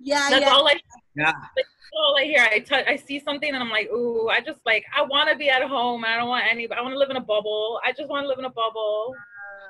Yeah, 0.00 0.28
That's 0.30 0.44
yeah. 0.44 0.52
all 0.52 0.66
I 0.66 0.78
Yeah. 1.16 1.32
that's 1.56 1.68
all 1.92 2.16
I 2.18 2.24
hear. 2.24 2.46
I 2.50 2.60
touch 2.60 2.84
I 2.86 2.96
see 2.96 3.20
something 3.20 3.48
and 3.52 3.62
I'm 3.62 3.70
like, 3.70 3.88
ooh, 3.88 4.28
I 4.28 4.40
just 4.40 4.60
like 4.64 4.84
I 4.96 5.02
wanna 5.02 5.36
be 5.36 5.50
at 5.50 5.62
home. 5.62 6.04
I 6.04 6.16
don't 6.16 6.28
want 6.28 6.44
any 6.50 6.70
I 6.70 6.80
wanna 6.80 6.96
live 6.96 7.10
in 7.10 7.16
a 7.16 7.20
bubble. 7.20 7.80
I 7.84 7.92
just 7.92 8.08
wanna 8.08 8.28
live 8.28 8.38
in 8.38 8.44
a 8.44 8.50
bubble. 8.50 9.14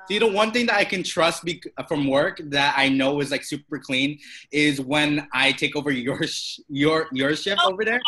See, 0.09 0.17
the 0.17 0.27
one 0.27 0.51
thing 0.51 0.65
that 0.65 0.75
I 0.75 0.85
can 0.85 1.03
trust 1.03 1.45
be- 1.45 1.61
from 1.87 2.07
work 2.07 2.41
that 2.45 2.73
I 2.75 2.89
know 2.89 3.21
is 3.21 3.29
like 3.29 3.43
super 3.43 3.77
clean 3.77 4.17
is 4.51 4.81
when 4.81 5.27
I 5.33 5.51
take 5.51 5.75
over 5.75 5.91
your 5.91 6.23
sh- 6.27 6.59
your 6.67 7.07
your 7.11 7.35
shift 7.35 7.61
over 7.63 7.85
there, 7.85 8.01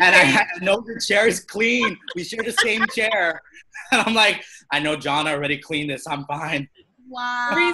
and 0.00 0.14
I, 0.14 0.42
I 0.42 0.46
know 0.64 0.80
the 0.80 1.02
chair 1.04 1.26
is 1.26 1.40
clean. 1.40 1.98
We 2.14 2.22
share 2.22 2.44
the 2.44 2.52
same 2.52 2.86
chair, 2.94 3.40
and 3.90 4.02
I'm 4.02 4.14
like, 4.14 4.44
I 4.70 4.78
know 4.78 4.94
John 4.94 5.26
already 5.26 5.58
cleaned 5.58 5.90
this. 5.90 6.06
I'm 6.06 6.24
fine. 6.26 6.68
Wow. 7.08 7.72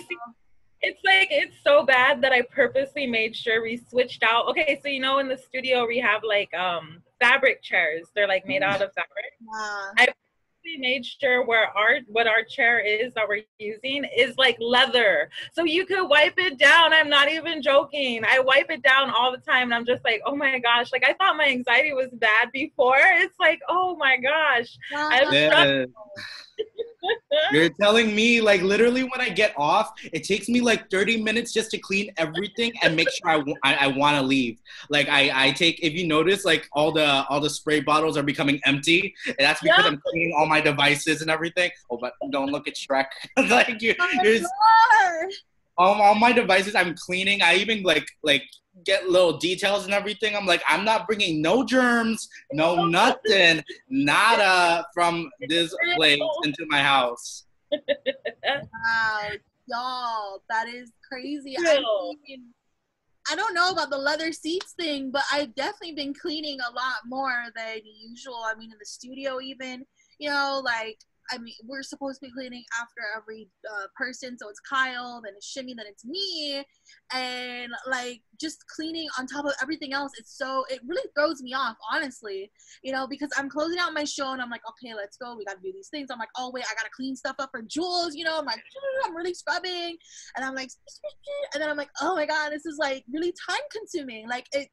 It's 0.82 1.00
like 1.04 1.28
it's 1.30 1.56
so 1.62 1.84
bad 1.84 2.22
that 2.22 2.32
I 2.32 2.40
purposely 2.40 3.06
made 3.06 3.36
sure 3.36 3.62
we 3.62 3.76
switched 3.76 4.22
out. 4.22 4.48
Okay, 4.48 4.80
so 4.82 4.88
you 4.88 5.00
know 5.00 5.18
in 5.18 5.28
the 5.28 5.36
studio 5.36 5.86
we 5.86 5.98
have 5.98 6.22
like 6.24 6.52
um 6.54 7.02
fabric 7.20 7.62
chairs. 7.62 8.06
They're 8.14 8.26
like 8.26 8.46
made 8.46 8.62
out 8.62 8.80
of 8.80 8.90
fabric. 8.94 9.32
Yeah. 9.98 10.06
We 10.64 10.76
made 10.76 11.06
sure 11.06 11.44
where 11.44 11.68
our 11.76 12.00
what 12.06 12.26
our 12.26 12.42
chair 12.42 12.80
is 12.80 13.14
that 13.14 13.26
we're 13.26 13.42
using 13.58 14.04
is 14.16 14.36
like 14.36 14.56
leather. 14.60 15.30
So 15.52 15.64
you 15.64 15.86
could 15.86 16.06
wipe 16.06 16.34
it 16.38 16.58
down. 16.58 16.92
I'm 16.92 17.08
not 17.08 17.30
even 17.30 17.62
joking. 17.62 18.24
I 18.24 18.40
wipe 18.40 18.70
it 18.70 18.82
down 18.82 19.10
all 19.10 19.32
the 19.32 19.38
time 19.38 19.64
and 19.64 19.74
I'm 19.74 19.86
just 19.86 20.04
like, 20.04 20.20
"Oh 20.26 20.36
my 20.36 20.58
gosh, 20.58 20.92
like 20.92 21.04
I 21.04 21.14
thought 21.14 21.36
my 21.36 21.46
anxiety 21.46 21.94
was 21.94 22.08
bad 22.12 22.50
before. 22.52 22.98
It's 22.98 23.38
like, 23.40 23.60
"Oh 23.68 23.96
my 23.96 24.16
gosh." 24.18 24.76
I 24.94 25.24
was 25.24 25.34
Yeah. 25.34 25.84
You're 27.52 27.68
telling 27.70 28.14
me, 28.14 28.40
like, 28.40 28.62
literally, 28.62 29.02
when 29.02 29.20
I 29.20 29.28
get 29.28 29.54
off, 29.56 29.90
it 30.12 30.24
takes 30.24 30.48
me 30.48 30.60
like 30.60 30.88
30 30.90 31.22
minutes 31.22 31.52
just 31.52 31.70
to 31.72 31.78
clean 31.78 32.12
everything 32.16 32.72
and 32.82 32.94
make 32.94 33.08
sure 33.10 33.30
I, 33.30 33.38
w- 33.38 33.56
I, 33.64 33.74
I 33.74 33.86
want 33.88 34.16
to 34.16 34.22
leave. 34.22 34.60
Like, 34.88 35.08
I, 35.08 35.48
I 35.48 35.50
take, 35.52 35.80
if 35.82 35.94
you 35.94 36.06
notice, 36.06 36.44
like, 36.44 36.68
all 36.72 36.92
the 36.92 37.24
all 37.28 37.40
the 37.40 37.50
spray 37.50 37.80
bottles 37.80 38.16
are 38.16 38.22
becoming 38.22 38.60
empty, 38.64 39.14
and 39.26 39.36
that's 39.38 39.60
because 39.60 39.84
Yeah. 39.84 39.90
I'm 39.90 40.00
cleaning 40.06 40.34
all 40.36 40.46
my 40.46 40.60
devices 40.60 41.22
and 41.22 41.30
everything. 41.30 41.70
Oh, 41.90 41.98
but 42.00 42.12
don't 42.30 42.50
look 42.50 42.68
at 42.68 42.74
Shrek. 42.74 43.06
like, 43.48 43.80
you, 43.82 43.94
Oh 43.98 44.08
you're, 44.22 44.40
all, 45.76 46.00
all 46.00 46.14
my 46.14 46.32
devices 46.32 46.74
I'm 46.74 46.94
cleaning. 46.94 47.42
I 47.42 47.54
even 47.56 47.82
like 47.82 48.06
like 48.22 48.44
get 48.84 49.08
little 49.08 49.36
details 49.36 49.84
and 49.84 49.94
everything. 49.94 50.36
I'm 50.36 50.46
like, 50.46 50.62
I'm 50.68 50.84
not 50.84 51.06
bringing 51.06 51.42
no 51.42 51.64
germs, 51.64 52.28
no 52.52 52.84
nothing, 52.86 53.62
nada 53.88 54.86
from 54.94 55.30
this 55.48 55.74
place 55.96 56.20
into 56.44 56.66
my 56.68 56.82
house. 56.82 57.46
Wow, 57.72 59.28
y'all, 59.66 60.42
that 60.48 60.68
is 60.68 60.92
crazy. 61.08 61.56
I 61.58 61.82
mean, 62.26 62.46
I 63.30 63.36
don't 63.36 63.54
know 63.54 63.70
about 63.70 63.90
the 63.90 63.98
leather 63.98 64.32
seats 64.32 64.72
thing, 64.72 65.10
but 65.10 65.22
I've 65.32 65.54
definitely 65.54 65.94
been 65.94 66.14
cleaning 66.14 66.58
a 66.60 66.72
lot 66.72 67.00
more 67.06 67.44
than 67.54 67.80
usual. 67.84 68.42
I 68.44 68.54
mean, 68.56 68.72
in 68.72 68.78
the 68.78 68.86
studio, 68.86 69.40
even, 69.40 69.84
you 70.18 70.30
know, 70.30 70.62
like, 70.64 70.98
I 71.32 71.38
mean, 71.38 71.54
we're 71.66 71.82
supposed 71.82 72.20
to 72.20 72.26
be 72.26 72.32
cleaning 72.32 72.64
after 72.80 73.00
every 73.16 73.48
uh, 73.70 73.86
person. 73.96 74.36
So 74.38 74.48
it's 74.48 74.60
Kyle, 74.60 75.20
then 75.24 75.34
it's 75.36 75.46
Shimmy, 75.46 75.74
then 75.74 75.86
it's 75.88 76.04
me. 76.04 76.64
And 77.12 77.72
like 77.88 78.20
just 78.40 78.64
cleaning 78.74 79.08
on 79.18 79.26
top 79.26 79.44
of 79.44 79.52
everything 79.62 79.92
else, 79.92 80.12
it's 80.18 80.36
so, 80.36 80.64
it 80.68 80.80
really 80.86 81.08
throws 81.16 81.42
me 81.42 81.54
off, 81.54 81.76
honestly 81.92 82.50
you 82.82 82.92
know, 82.92 83.06
because 83.06 83.30
I'm 83.36 83.48
closing 83.48 83.78
out 83.78 83.92
my 83.92 84.04
show 84.04 84.32
and 84.32 84.40
I'm 84.40 84.50
like, 84.50 84.62
okay, 84.68 84.94
let's 84.94 85.16
go. 85.16 85.36
We 85.36 85.44
got 85.44 85.56
to 85.56 85.62
do 85.62 85.72
these 85.72 85.88
things. 85.88 86.08
I'm 86.10 86.18
like, 86.18 86.30
oh, 86.36 86.50
wait, 86.52 86.64
I 86.64 86.74
got 86.74 86.84
to 86.84 86.90
clean 86.94 87.16
stuff 87.16 87.36
up 87.38 87.50
for 87.52 87.62
Jules. 87.62 88.14
You 88.14 88.24
know, 88.24 88.38
I'm 88.38 88.46
like, 88.46 88.62
I'm 89.04 89.16
really 89.16 89.34
scrubbing. 89.34 89.96
And 90.36 90.44
I'm 90.44 90.54
like, 90.54 90.70
and 91.54 91.62
then 91.62 91.68
I'm 91.68 91.76
like, 91.76 91.90
oh 92.00 92.14
my 92.14 92.26
God, 92.26 92.50
this 92.50 92.66
is 92.66 92.78
like 92.78 93.04
really 93.12 93.34
time 93.48 93.60
consuming. 93.70 94.28
Like, 94.28 94.46
it, 94.52 94.68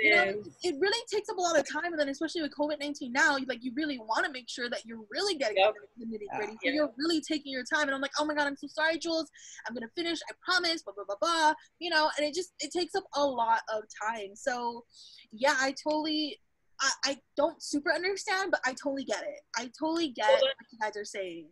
you 0.00 0.10
know, 0.14 0.42
it 0.62 0.74
really 0.80 1.02
takes 1.12 1.28
up 1.28 1.36
a 1.36 1.40
lot 1.40 1.58
of 1.58 1.70
time. 1.70 1.92
And 1.92 1.98
then, 1.98 2.08
especially 2.08 2.42
with 2.42 2.52
COVID 2.58 2.80
19 2.80 3.12
now, 3.12 3.36
you, 3.36 3.46
like, 3.46 3.62
you 3.62 3.72
really 3.74 3.98
want 3.98 4.24
to 4.24 4.32
make 4.32 4.48
sure 4.48 4.70
that 4.70 4.86
you're 4.86 5.02
really 5.10 5.34
getting 5.34 5.58
Yep. 5.58 5.74
the 5.98 6.06
nitty 6.06 6.36
gritty. 6.36 6.52
So 6.64 6.70
you're 6.70 6.92
really 6.96 7.20
taking 7.20 7.52
your 7.52 7.64
time. 7.64 7.82
And 7.82 7.92
I'm 7.94 8.00
like, 8.00 8.12
oh 8.18 8.24
my 8.24 8.34
God, 8.34 8.46
I'm 8.46 8.56
so 8.56 8.66
sorry, 8.68 8.98
Jules. 8.98 9.30
I'm 9.68 9.74
going 9.74 9.86
to 9.86 9.92
finish. 9.94 10.18
I 10.30 10.34
promise, 10.42 10.82
blah, 10.82 10.94
blah, 10.94 11.04
blah, 11.04 11.16
blah. 11.20 11.54
You 11.78 11.90
know, 11.90 12.10
and 12.16 12.26
it 12.26 12.34
just, 12.34 12.52
it 12.60 12.70
takes 12.72 12.94
up 12.94 13.04
a 13.14 13.24
lot 13.24 13.60
of 13.72 13.82
time. 14.08 14.30
So, 14.34 14.84
yeah, 15.32 15.54
I 15.58 15.74
totally, 15.82 16.38
I, 16.80 16.90
I 17.04 17.18
don't 17.36 17.62
super 17.62 17.92
understand, 17.92 18.50
but 18.50 18.60
I 18.64 18.70
totally 18.70 19.04
get 19.04 19.22
it. 19.22 19.40
I 19.56 19.70
totally 19.78 20.08
get 20.08 20.26
Well, 20.28 20.40
what 20.40 20.54
you 20.72 20.78
guys 20.80 20.96
are 20.96 21.04
saying. 21.04 21.46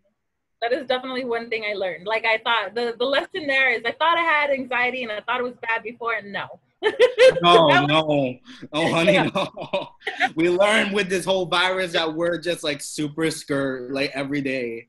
that 0.62 0.72
is 0.72 0.86
definitely 0.86 1.24
one 1.24 1.48
thing 1.50 1.64
I 1.70 1.74
learned. 1.74 2.06
Like 2.06 2.24
I 2.24 2.38
thought 2.38 2.74
the 2.74 2.94
the 2.98 3.04
lesson 3.04 3.46
there 3.46 3.70
is 3.70 3.82
I 3.84 3.92
thought 3.92 4.18
I 4.18 4.22
had 4.22 4.50
anxiety 4.50 5.02
and 5.04 5.12
I 5.12 5.20
thought 5.20 5.40
it 5.40 5.44
was 5.44 5.54
bad 5.62 5.82
before 5.82 6.14
and 6.14 6.32
no. 6.32 6.46
No, 7.42 7.86
no, 7.86 8.38
oh 8.72 8.92
honey, 8.92 9.18
no. 9.18 9.88
We 10.34 10.50
learned 10.50 10.92
with 10.92 11.08
this 11.08 11.24
whole 11.24 11.46
virus 11.46 11.92
that 11.92 12.14
we're 12.14 12.38
just 12.38 12.64
like 12.64 12.80
super 12.80 13.30
skirt 13.30 13.92
like 13.92 14.10
every 14.14 14.40
day. 14.40 14.88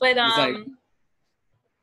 But 0.00 0.18
um 0.18 0.30
like- 0.30 0.66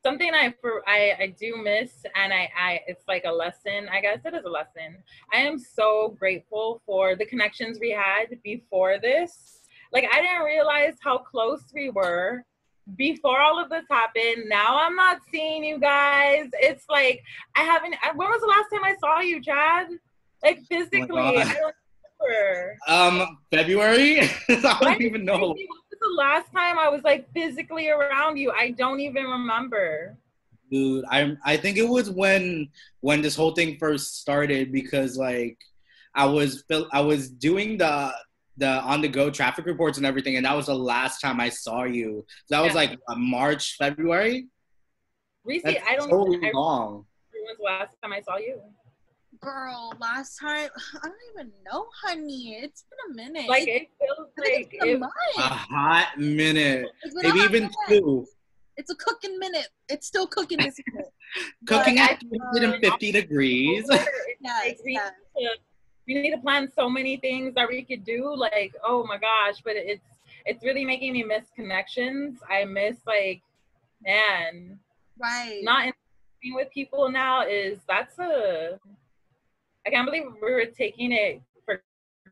something 0.03 0.33
I 0.33 0.53
for 0.61 0.83
I 0.87 1.15
I 1.19 1.35
do 1.39 1.57
miss 1.57 1.91
and 2.15 2.33
I 2.33 2.49
I 2.57 2.79
it's 2.87 3.03
like 3.07 3.25
a 3.25 3.31
lesson. 3.31 3.89
I 3.91 4.01
guess 4.01 4.19
it 4.25 4.33
is 4.33 4.45
a 4.45 4.49
lesson. 4.49 5.03
I 5.33 5.37
am 5.37 5.57
so 5.59 6.15
grateful 6.19 6.81
for 6.85 7.15
the 7.15 7.25
connections 7.25 7.77
we 7.79 7.91
had 7.91 8.41
before 8.43 8.99
this. 8.99 9.59
Like 9.91 10.07
I 10.11 10.21
didn't 10.21 10.43
realize 10.43 10.95
how 11.01 11.17
close 11.17 11.63
we 11.73 11.89
were 11.89 12.45
before 12.95 13.39
all 13.39 13.61
of 13.61 13.69
this 13.69 13.85
happened. 13.89 14.45
Now 14.47 14.79
I'm 14.79 14.95
not 14.95 15.19
seeing 15.31 15.63
you 15.63 15.79
guys. 15.79 16.49
It's 16.53 16.85
like 16.89 17.23
I 17.55 17.61
haven't. 17.61 17.95
When 18.15 18.29
was 18.29 18.41
the 18.41 18.47
last 18.47 18.69
time 18.71 18.83
I 18.83 18.95
saw 18.99 19.19
you, 19.19 19.41
Chad? 19.41 19.87
Like 20.43 20.61
physically, 20.67 21.07
God. 21.07 21.35
I 21.37 21.53
don't 21.53 21.75
remember. 22.21 22.77
Um, 22.87 23.37
February? 23.51 24.21
I 24.49 24.77
don't 24.81 25.01
even 25.01 25.25
know. 25.25 25.39
When 25.39 25.49
was 25.49 25.99
the 25.99 26.15
last 26.17 26.51
time 26.53 26.77
I 26.77 26.89
was 26.89 27.01
like 27.03 27.31
physically 27.33 27.89
around 27.89 28.37
you? 28.37 28.51
I 28.51 28.71
don't 28.71 28.99
even 28.99 29.25
remember. 29.25 30.17
Dude, 30.71 31.05
I 31.09 31.35
I 31.43 31.57
think 31.57 31.77
it 31.77 31.87
was 31.87 32.09
when 32.09 32.69
when 33.01 33.21
this 33.21 33.35
whole 33.35 33.51
thing 33.51 33.77
first 33.79 34.21
started 34.21 34.71
because 34.71 35.17
like 35.17 35.57
I 36.15 36.25
was 36.25 36.63
I 36.91 37.01
was 37.01 37.29
doing 37.29 37.77
the 37.77 38.13
the 38.59 38.67
on 38.81 39.01
the 39.01 39.07
go 39.07 39.29
traffic 39.29 39.65
reports 39.65 39.97
and 39.97 40.05
everything, 40.05 40.35
and 40.37 40.45
that 40.45 40.55
was 40.55 40.67
the 40.67 40.75
last 40.75 41.19
time 41.19 41.39
I 41.39 41.49
saw 41.49 41.83
you. 41.85 42.25
So 42.45 42.55
that 42.55 42.61
was 42.63 42.73
like 42.75 42.97
March, 43.17 43.75
February. 43.77 44.47
Reese, 45.43 45.63
I 45.65 45.95
don't 45.95 46.09
so 46.09 46.33
even 46.33 46.45
I 46.45 46.51
long. 46.53 47.05
remember 47.33 47.45
when's 47.45 47.57
the 47.57 47.63
last 47.63 47.95
time 48.03 48.13
I 48.13 48.21
saw 48.21 48.37
you. 48.37 48.61
Girl, 49.41 49.93
last 49.99 50.37
time, 50.37 50.69
I 51.03 51.07
don't 51.07 51.15
even 51.33 51.51
know, 51.65 51.85
honey. 52.03 52.59
It's 52.61 52.83
been 52.89 53.11
a 53.11 53.15
minute. 53.29 53.49
Like 53.49 53.63
It's- 53.63 53.81
it 53.83 53.89
feels 53.99 54.27
like 54.37 54.59
it's 54.59 54.69
been 54.79 54.89
a 54.89 54.91
it, 54.93 54.99
month. 54.99 55.13
A 55.37 55.41
hot 55.41 56.17
minute, 56.19 56.87
It's 57.03 57.15
been 57.15 57.23
maybe 57.33 57.39
even 57.45 57.63
minute. 57.63 57.75
two. 57.87 58.25
It's 58.75 58.89
a 58.91 58.95
cooking 58.95 59.37
minute. 59.39 59.67
It's 59.89 60.07
still 60.07 60.27
cooking 60.27 60.57
this 60.57 60.75
minute. 60.93 61.09
Cooking 61.67 61.95
But 61.95 62.11
at 62.11 62.19
350 62.55 63.11
degrees. 63.11 63.85
it's 63.89 64.05
Yes, 64.41 64.65
like 64.65 64.77
yes. 64.85 65.11
to, 65.37 65.49
we 66.09 66.19
need 66.19 66.31
to 66.31 66.39
plan 66.41 66.67
so 66.75 66.89
many 66.89 67.17
things 67.17 67.53
that 67.53 67.67
we 67.69 67.83
could 67.83 68.03
do. 68.03 68.35
Like, 68.35 68.73
oh 68.83 69.05
my 69.05 69.17
gosh, 69.17 69.61
but 69.63 69.73
it's 69.75 70.03
it's 70.45 70.63
really 70.63 70.83
making 70.83 71.13
me 71.13 71.23
miss 71.23 71.45
connections. 71.55 72.39
I 72.49 72.65
miss 72.65 72.97
like, 73.05 73.41
man, 74.01 74.79
Right. 75.21 75.59
not 75.63 75.81
interacting 75.81 76.55
with 76.55 76.71
people 76.71 77.11
now 77.11 77.45
is 77.45 77.77
that's 77.87 78.17
a 78.17 78.79
I 79.85 79.89
can't 79.91 80.05
believe 80.05 80.23
we 80.41 80.51
were 80.51 80.65
taking 80.65 81.11
it 81.11 81.41
for 81.63 81.81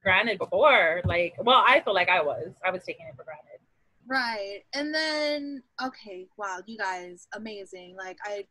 granted 0.01 0.39
before. 0.39 1.01
Like, 1.05 1.35
well, 1.39 1.63
I 1.65 1.81
feel 1.81 1.93
like 1.93 2.09
I 2.09 2.21
was. 2.21 2.53
I 2.65 2.71
was 2.71 2.83
taking 2.83 3.05
it 3.05 3.15
for 3.15 3.23
granted. 3.23 3.59
Right. 4.07 4.61
And 4.73 4.93
then, 4.93 5.63
okay, 5.85 6.27
wow, 6.37 6.59
you 6.65 6.77
guys, 6.77 7.27
amazing. 7.33 7.95
Like, 7.95 8.17
I 8.25 8.45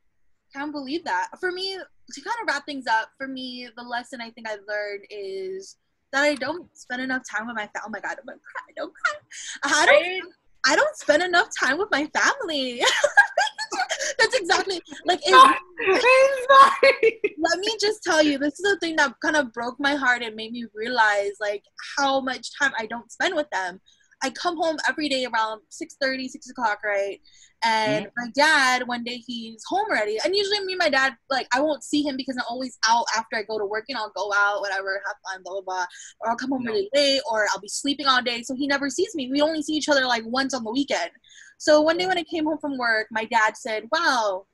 can't 0.57 0.73
believe 0.73 1.05
that. 1.05 1.29
For 1.39 1.53
me, 1.53 1.77
to 1.77 2.21
kind 2.21 2.37
of 2.43 2.49
wrap 2.49 2.65
things 2.67 2.87
up, 2.87 3.11
for 3.17 3.29
me, 3.29 3.69
the 3.77 3.83
lesson 3.83 4.21
I 4.21 4.31
think 4.31 4.49
I've 4.49 4.61
learned 4.69 5.05
is 5.11 5.77
that 6.13 6.23
I 6.23 6.35
don't 6.35 6.69
spend 6.77 7.03
enough 7.03 7.23
time 7.31 7.47
with 7.47 7.57
my 7.57 7.69
family. 7.69 7.83
Oh 7.87 7.91
my 7.91 8.01
God, 8.01 8.17
I'm 8.19 8.27
gonna 8.27 8.39
cry. 8.39 8.73
Don't 8.77 8.93
cry. 8.95 9.21
I 9.65 9.87
don't, 9.87 10.33
I 10.67 10.77
don't 10.77 10.97
spend 10.97 11.23
enough 11.23 11.49
time 11.59 11.79
with 11.79 11.89
my 11.91 12.09
family. 12.15 12.83
That's 14.19 14.37
exactly 14.37 14.81
like 15.05 15.21
it, 15.25 15.57
let 17.39 17.59
me 17.59 17.77
just 17.81 18.03
tell 18.03 18.23
you 18.23 18.39
this 18.39 18.55
is 18.55 18.63
the 18.63 18.79
thing 18.81 18.97
that 18.97 19.13
kind 19.23 19.37
of 19.37 19.53
broke 19.53 19.79
my 19.79 19.95
heart 19.95 20.23
and 20.23 20.35
made 20.35 20.53
me 20.53 20.65
realize 20.75 21.33
like 21.41 21.63
how 21.97 22.21
much 22.21 22.49
time 22.59 22.73
i 22.79 22.87
don't 22.87 23.11
spend 23.13 23.35
with 23.35 23.49
them 23.51 23.81
I 24.23 24.31
come 24.31 24.57
home 24.57 24.77
every 24.89 25.09
day 25.09 25.27
around 25.27 25.61
6 25.69 25.97
30, 26.01 26.29
6 26.29 26.51
o'clock, 26.51 26.79
right? 26.85 27.21
And 27.65 28.07
mm-hmm. 28.07 28.25
my 28.25 28.31
dad, 28.35 28.87
one 28.87 29.03
day 29.05 29.17
he's 29.17 29.63
home 29.67 29.87
already. 29.89 30.19
And 30.25 30.35
usually 30.35 30.61
me 30.61 30.73
and 30.73 30.79
my 30.79 30.89
dad, 30.89 31.17
like, 31.31 31.49
I 31.55 31.61
won't 31.61 31.83
see 31.83 32.03
him 32.03 32.17
because 32.17 32.37
I'm 32.37 32.45
always 32.49 32.79
out 32.89 33.07
after 33.17 33.37
I 33.37 33.43
go 33.43 33.59
to 33.59 33.65
work 33.65 33.85
and 33.89 33.97
I'll 33.97 34.13
go 34.15 34.33
out, 34.35 34.61
whatever, 34.61 35.03
have 35.07 35.17
fun, 35.25 35.43
blah, 35.43 35.55
blah, 35.55 35.63
blah. 35.63 35.87
Or 36.21 36.31
I'll 36.31 36.37
come 36.37 36.51
home 36.51 36.65
really 36.65 36.89
late 36.95 37.23
or 37.31 37.47
I'll 37.53 37.61
be 37.61 37.69
sleeping 37.69 38.07
all 38.07 38.23
day. 38.23 38.43
So 38.43 38.55
he 38.55 38.67
never 38.67 38.91
sees 38.91 39.15
me. 39.15 39.31
We 39.31 39.41
only 39.41 39.63
see 39.63 39.75
each 39.75 39.89
other 39.89 40.05
like 40.07 40.23
once 40.27 40.55
on 40.55 40.65
the 40.65 40.71
weekend. 40.71 41.11
So 41.59 41.81
one 41.81 41.97
day 41.97 42.07
when 42.07 42.19
I 42.19 42.25
came 42.25 42.45
home 42.45 42.59
from 42.59 42.77
work, 42.79 43.09
my 43.11 43.25
dad 43.25 43.57
said, 43.57 43.85
Wow, 43.91 44.47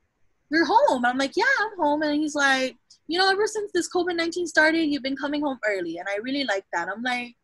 you're 0.51 0.67
home. 0.67 1.05
I'm 1.05 1.19
like, 1.19 1.37
Yeah, 1.37 1.45
I'm 1.61 1.79
home. 1.79 2.03
And 2.03 2.15
he's 2.15 2.35
like, 2.35 2.77
You 3.09 3.19
know, 3.19 3.29
ever 3.31 3.47
since 3.47 3.73
this 3.73 3.89
COVID 3.93 4.17
19 4.17 4.47
started, 4.47 4.87
you've 4.87 5.03
been 5.03 5.17
coming 5.17 5.43
home 5.43 5.59
early. 5.69 5.99
And 5.99 6.09
I 6.09 6.17
really 6.23 6.45
like 6.45 6.65
that. 6.73 6.89
I'm 6.89 7.03
like, 7.03 7.35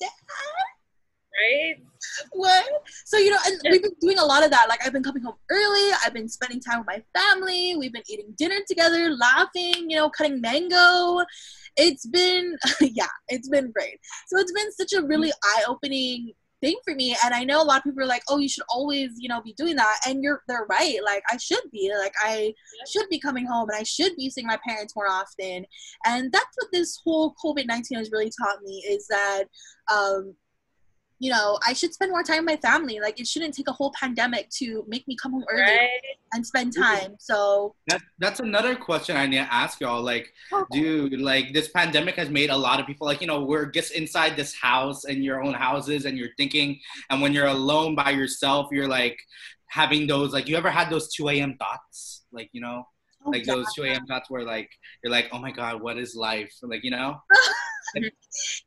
Dad? 0.00 0.10
Right? 1.40 1.76
What? 2.32 2.64
So 3.04 3.18
you 3.18 3.30
know, 3.30 3.38
and 3.46 3.60
we've 3.70 3.82
been 3.82 3.92
doing 4.00 4.18
a 4.18 4.24
lot 4.24 4.44
of 4.44 4.50
that. 4.50 4.68
Like 4.68 4.84
I've 4.86 4.92
been 4.92 5.02
coming 5.02 5.22
home 5.22 5.36
early. 5.50 5.94
I've 6.04 6.14
been 6.14 6.28
spending 6.28 6.60
time 6.60 6.78
with 6.78 6.86
my 6.86 7.02
family. 7.18 7.76
We've 7.76 7.92
been 7.92 8.08
eating 8.08 8.34
dinner 8.36 8.56
together, 8.66 9.10
laughing. 9.10 9.90
You 9.90 9.96
know, 9.96 10.10
cutting 10.10 10.40
mango. 10.40 11.24
It's 11.76 12.06
been 12.06 12.56
yeah, 12.80 13.06
it's 13.28 13.48
been 13.48 13.70
great. 13.72 13.98
So 14.28 14.38
it's 14.38 14.52
been 14.52 14.72
such 14.72 14.92
a 14.92 15.06
really 15.06 15.32
eye-opening 15.42 16.32
thing 16.60 16.76
for 16.84 16.94
me 16.94 17.16
and 17.24 17.34
i 17.34 17.42
know 17.42 17.62
a 17.62 17.64
lot 17.64 17.78
of 17.78 17.84
people 17.84 18.02
are 18.02 18.06
like 18.06 18.22
oh 18.28 18.38
you 18.38 18.48
should 18.48 18.64
always 18.68 19.10
you 19.16 19.28
know 19.28 19.40
be 19.40 19.54
doing 19.54 19.76
that 19.76 19.96
and 20.06 20.22
you're 20.22 20.42
they're 20.46 20.66
right 20.68 20.98
like 21.04 21.22
i 21.30 21.36
should 21.36 21.62
be 21.72 21.90
like 21.98 22.12
i 22.22 22.52
should 22.90 23.08
be 23.08 23.18
coming 23.18 23.46
home 23.46 23.68
and 23.70 23.78
i 23.78 23.82
should 23.82 24.14
be 24.16 24.28
seeing 24.28 24.46
my 24.46 24.58
parents 24.66 24.94
more 24.94 25.08
often 25.08 25.64
and 26.06 26.30
that's 26.32 26.56
what 26.56 26.68
this 26.72 27.00
whole 27.02 27.34
covid-19 27.42 27.96
has 27.96 28.10
really 28.10 28.30
taught 28.30 28.62
me 28.62 28.84
is 28.88 29.06
that 29.08 29.44
um 29.92 30.34
you 31.20 31.30
know, 31.30 31.58
I 31.66 31.74
should 31.74 31.92
spend 31.92 32.10
more 32.10 32.22
time 32.22 32.46
with 32.46 32.46
my 32.46 32.56
family. 32.56 32.98
Like 32.98 33.20
it 33.20 33.26
shouldn't 33.26 33.52
take 33.52 33.68
a 33.68 33.72
whole 33.72 33.92
pandemic 33.92 34.48
to 34.56 34.84
make 34.88 35.06
me 35.06 35.14
come 35.22 35.32
home 35.32 35.44
early 35.50 35.62
right. 35.62 35.88
and 36.32 36.44
spend 36.44 36.74
time. 36.74 37.16
So 37.18 37.74
that, 37.88 38.00
that's 38.18 38.40
another 38.40 38.74
question 38.74 39.18
I 39.18 39.26
need 39.26 39.36
to 39.36 39.52
ask 39.52 39.80
y'all. 39.80 40.02
Like, 40.02 40.32
oh. 40.50 40.64
dude, 40.72 41.20
like 41.20 41.52
this 41.52 41.68
pandemic 41.68 42.16
has 42.16 42.30
made 42.30 42.48
a 42.48 42.56
lot 42.56 42.80
of 42.80 42.86
people 42.86 43.06
like, 43.06 43.20
you 43.20 43.26
know, 43.26 43.44
we're 43.44 43.66
just 43.66 43.92
inside 43.92 44.34
this 44.34 44.54
house 44.54 45.04
in 45.04 45.22
your 45.22 45.44
own 45.44 45.52
houses 45.52 46.06
and 46.06 46.16
you're 46.16 46.34
thinking, 46.38 46.80
and 47.10 47.20
when 47.20 47.34
you're 47.34 47.48
alone 47.48 47.94
by 47.94 48.10
yourself, 48.10 48.68
you're 48.72 48.88
like 48.88 49.18
having 49.68 50.06
those 50.06 50.32
like 50.32 50.48
you 50.48 50.56
ever 50.56 50.70
had 50.70 50.88
those 50.88 51.12
2 51.12 51.28
a.m. 51.28 51.54
thoughts? 51.58 52.24
Like, 52.32 52.48
you 52.52 52.62
know? 52.62 52.84
Oh, 53.26 53.30
like 53.30 53.44
those 53.44 53.66
2 53.74 53.84
a.m. 53.84 54.06
thoughts 54.06 54.30
where 54.30 54.44
like 54.44 54.70
you're 55.04 55.12
like, 55.12 55.28
oh 55.32 55.38
my 55.38 55.50
god, 55.50 55.82
what 55.82 55.98
is 55.98 56.14
life? 56.14 56.50
Like, 56.62 56.82
you 56.82 56.90
know? 56.90 57.20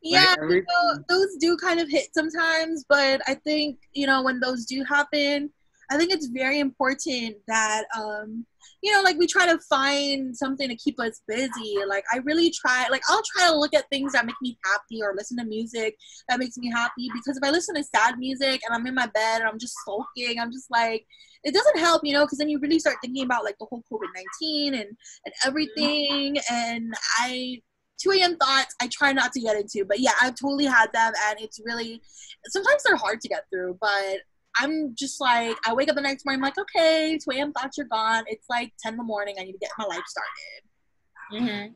yeah, 0.01 0.35
you 0.41 0.61
know, 0.61 1.03
those 1.09 1.35
do 1.39 1.57
kind 1.57 1.79
of 1.79 1.89
hit 1.89 2.07
sometimes, 2.13 2.85
but 2.87 3.21
I 3.27 3.35
think 3.35 3.79
you 3.93 4.07
know 4.07 4.23
when 4.23 4.39
those 4.39 4.65
do 4.65 4.83
happen, 4.83 5.51
I 5.91 5.97
think 5.97 6.11
it's 6.11 6.27
very 6.27 6.59
important 6.59 7.37
that 7.47 7.85
um, 7.97 8.45
you 8.83 8.91
know, 8.91 9.01
like 9.01 9.17
we 9.17 9.25
try 9.27 9.45
to 9.45 9.57
find 9.69 10.35
something 10.35 10.67
to 10.67 10.75
keep 10.75 10.99
us 10.99 11.21
busy. 11.25 11.75
Like 11.87 12.03
I 12.11 12.17
really 12.17 12.51
try, 12.51 12.85
like 12.91 13.01
I'll 13.09 13.21
try 13.33 13.47
to 13.47 13.57
look 13.57 13.73
at 13.73 13.89
things 13.89 14.11
that 14.11 14.25
make 14.25 14.35
me 14.41 14.57
happy 14.65 15.01
or 15.01 15.13
listen 15.15 15.37
to 15.37 15.45
music 15.45 15.95
that 16.27 16.37
makes 16.37 16.57
me 16.57 16.69
happy. 16.69 17.09
Because 17.13 17.37
if 17.37 17.43
I 17.43 17.49
listen 17.49 17.75
to 17.75 17.83
sad 17.83 18.19
music 18.19 18.61
and 18.65 18.75
I'm 18.75 18.85
in 18.85 18.93
my 18.93 19.07
bed 19.07 19.39
and 19.39 19.45
I'm 19.45 19.57
just 19.57 19.75
sulking, 19.85 20.37
I'm 20.37 20.51
just 20.51 20.69
like, 20.69 21.05
it 21.45 21.53
doesn't 21.53 21.79
help, 21.79 22.01
you 22.03 22.13
know, 22.13 22.25
because 22.25 22.39
then 22.39 22.49
you 22.49 22.59
really 22.59 22.79
start 22.79 22.97
thinking 23.01 23.23
about 23.23 23.45
like 23.45 23.55
the 23.57 23.67
whole 23.69 23.83
COVID 23.91 24.09
nineteen 24.13 24.73
and 24.73 24.89
and 25.25 25.33
everything. 25.45 26.37
And 26.51 26.93
I 27.19 27.61
2 28.03 28.11
a.m. 28.11 28.37
thoughts 28.37 28.75
I 28.81 28.87
try 28.91 29.13
not 29.13 29.31
to 29.33 29.39
get 29.39 29.55
into, 29.55 29.85
but 29.85 29.99
yeah, 29.99 30.11
I've 30.21 30.35
totally 30.35 30.65
had 30.65 30.87
them, 30.93 31.13
and 31.27 31.39
it's 31.39 31.59
really 31.63 32.01
sometimes 32.47 32.83
they're 32.83 32.95
hard 32.95 33.21
to 33.21 33.27
get 33.27 33.45
through, 33.51 33.77
but 33.79 34.17
I'm 34.59 34.93
just 34.95 35.19
like 35.21 35.57
I 35.65 35.73
wake 35.73 35.89
up 35.89 35.95
the 35.95 36.01
next 36.01 36.25
morning, 36.25 36.43
I'm 36.43 36.43
like, 36.43 36.57
okay, 36.57 37.17
2 37.17 37.37
a.m. 37.37 37.53
thoughts 37.53 37.79
are 37.79 37.85
gone. 37.85 38.23
It's 38.27 38.45
like 38.49 38.71
10 38.81 38.93
in 38.93 38.97
the 38.97 39.03
morning. 39.03 39.35
I 39.39 39.43
need 39.43 39.53
to 39.53 39.57
get 39.57 39.71
my 39.77 39.85
life 39.85 40.03
started. 40.05 41.45
Mm-hmm. 41.45 41.73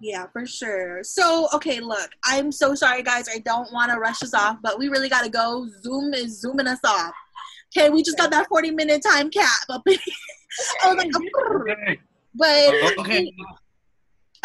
Yeah, 0.00 0.26
for 0.32 0.46
sure. 0.46 1.02
So, 1.02 1.48
okay, 1.54 1.80
look, 1.80 2.10
I'm 2.24 2.52
so 2.52 2.74
sorry, 2.74 3.02
guys. 3.02 3.28
I 3.32 3.38
don't 3.38 3.72
want 3.72 3.90
to 3.90 3.98
rush 3.98 4.22
us 4.22 4.34
off, 4.34 4.58
but 4.62 4.78
we 4.78 4.88
really 4.88 5.08
got 5.08 5.24
to 5.24 5.30
go. 5.30 5.66
Zoom 5.82 6.12
is 6.12 6.40
zooming 6.40 6.66
us 6.66 6.80
off. 6.84 7.14
Okay, 7.76 7.88
we 7.88 8.02
just 8.02 8.18
got 8.18 8.30
that 8.30 8.46
40 8.48 8.72
minute 8.72 9.02
time 9.02 9.30
cap 9.30 9.48
up. 9.70 9.82
I 10.82 10.94
was 10.94 10.96
like, 10.96 11.98
but 12.34 12.98
okay. 12.98 13.32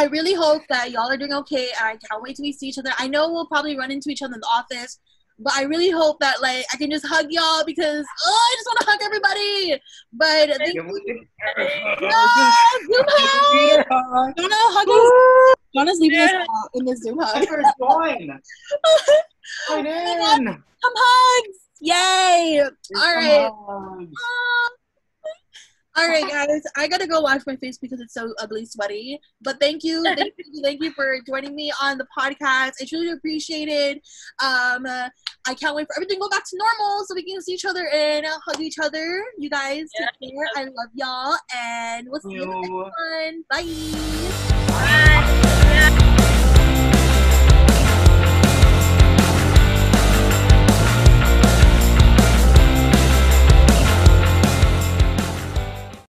I 0.02 0.06
really 0.06 0.34
hope 0.34 0.64
that 0.70 0.90
y'all 0.90 1.12
are 1.12 1.18
doing 1.18 1.32
okay. 1.32 1.68
And 1.80 1.86
I 1.90 1.92
can't 1.92 2.24
wait 2.24 2.36
till 2.36 2.44
we 2.44 2.52
see 2.52 2.70
each 2.70 2.80
other. 2.80 2.90
I 2.98 3.08
know 3.08 3.32
we'll 3.32 3.46
probably 3.46 3.78
run 3.78 3.92
into 3.92 4.10
each 4.10 4.24
other 4.24 4.34
in 4.34 4.40
the 4.40 4.48
office, 4.48 5.00
but 5.38 5.54
I 5.56 5.62
really 5.64 5.92
hope 5.92 6.20
that 6.22 6.42
like 6.42 6.66
I 6.74 6.78
can 6.78 6.90
just 6.90 7.06
hug 7.06 7.28
y'all 7.30 7.64
because 7.64 8.04
oh, 8.26 8.50
I 8.50 8.56
just 8.56 8.66
want 8.66 8.80
to 8.80 8.86
hug 8.90 9.00
everybody. 9.04 9.80
But 10.12 10.58
thank 10.58 10.74
you. 10.74 10.82
Zoom 13.62 13.86
hug. 13.90 14.36
Donna 14.38 14.56
hugging. 14.74 15.56
Donna's 15.76 16.00
leaving 16.00 16.18
yeah. 16.18 16.42
us 16.42 16.70
in 16.74 16.86
the 16.86 16.96
Zoom 16.98 17.20
hug. 17.22 17.46
Join. 17.80 18.42
Join 19.68 19.86
Come 20.46 20.94
hugs! 20.96 21.60
Yay! 21.80 22.64
All 22.98 23.16
right. 23.16 23.52
All 25.98 26.08
right, 26.08 26.28
guys, 26.28 26.62
I 26.78 26.88
gotta 26.88 27.06
go 27.06 27.20
wash 27.20 27.42
my 27.46 27.58
face 27.58 27.78
because 27.78 28.00
it's 28.00 28.14
so 28.14 28.34
ugly, 28.40 28.66
sweaty. 28.66 29.20
But 29.42 29.60
thank 29.60 29.84
you, 29.84 30.02
thank 30.04 30.34
you, 30.38 30.62
thank 30.64 30.82
you 30.82 30.92
for 30.92 31.18
joining 31.28 31.54
me 31.54 31.72
on 31.82 31.98
the 31.98 32.08
podcast. 32.18 32.74
I 32.82 32.86
truly 32.88 33.12
appreciate 33.12 33.68
it. 33.68 33.98
Um, 34.42 34.86
uh, 34.86 35.10
I 35.46 35.54
can't 35.54 35.76
wait 35.76 35.88
for 35.88 35.98
everything 35.98 36.18
to 36.18 36.22
go 36.22 36.30
back 36.30 36.44
to 36.46 36.58
normal 36.58 37.06
so 37.06 37.14
we 37.14 37.24
can 37.24 37.42
see 37.42 37.54
each 37.54 37.66
other 37.66 37.90
and 37.94 38.26
uh, 38.26 38.38
hug 38.46 38.62
each 38.62 38.80
other. 38.82 39.22
You 39.38 39.50
guys, 39.50 39.90
yeah. 40.00 40.08
take 40.22 40.34
care. 40.34 40.48
I 40.56 40.64
love 40.64 40.90
y'all, 40.94 41.38
and 41.54 42.08
we'll 42.10 42.22
see 42.22 42.36
you 42.36 42.44
in 42.44 42.50
the 42.50 42.56
next 42.56 42.70
one. 42.70 43.44
Bye. 43.50 43.66
Bye. 44.68 45.41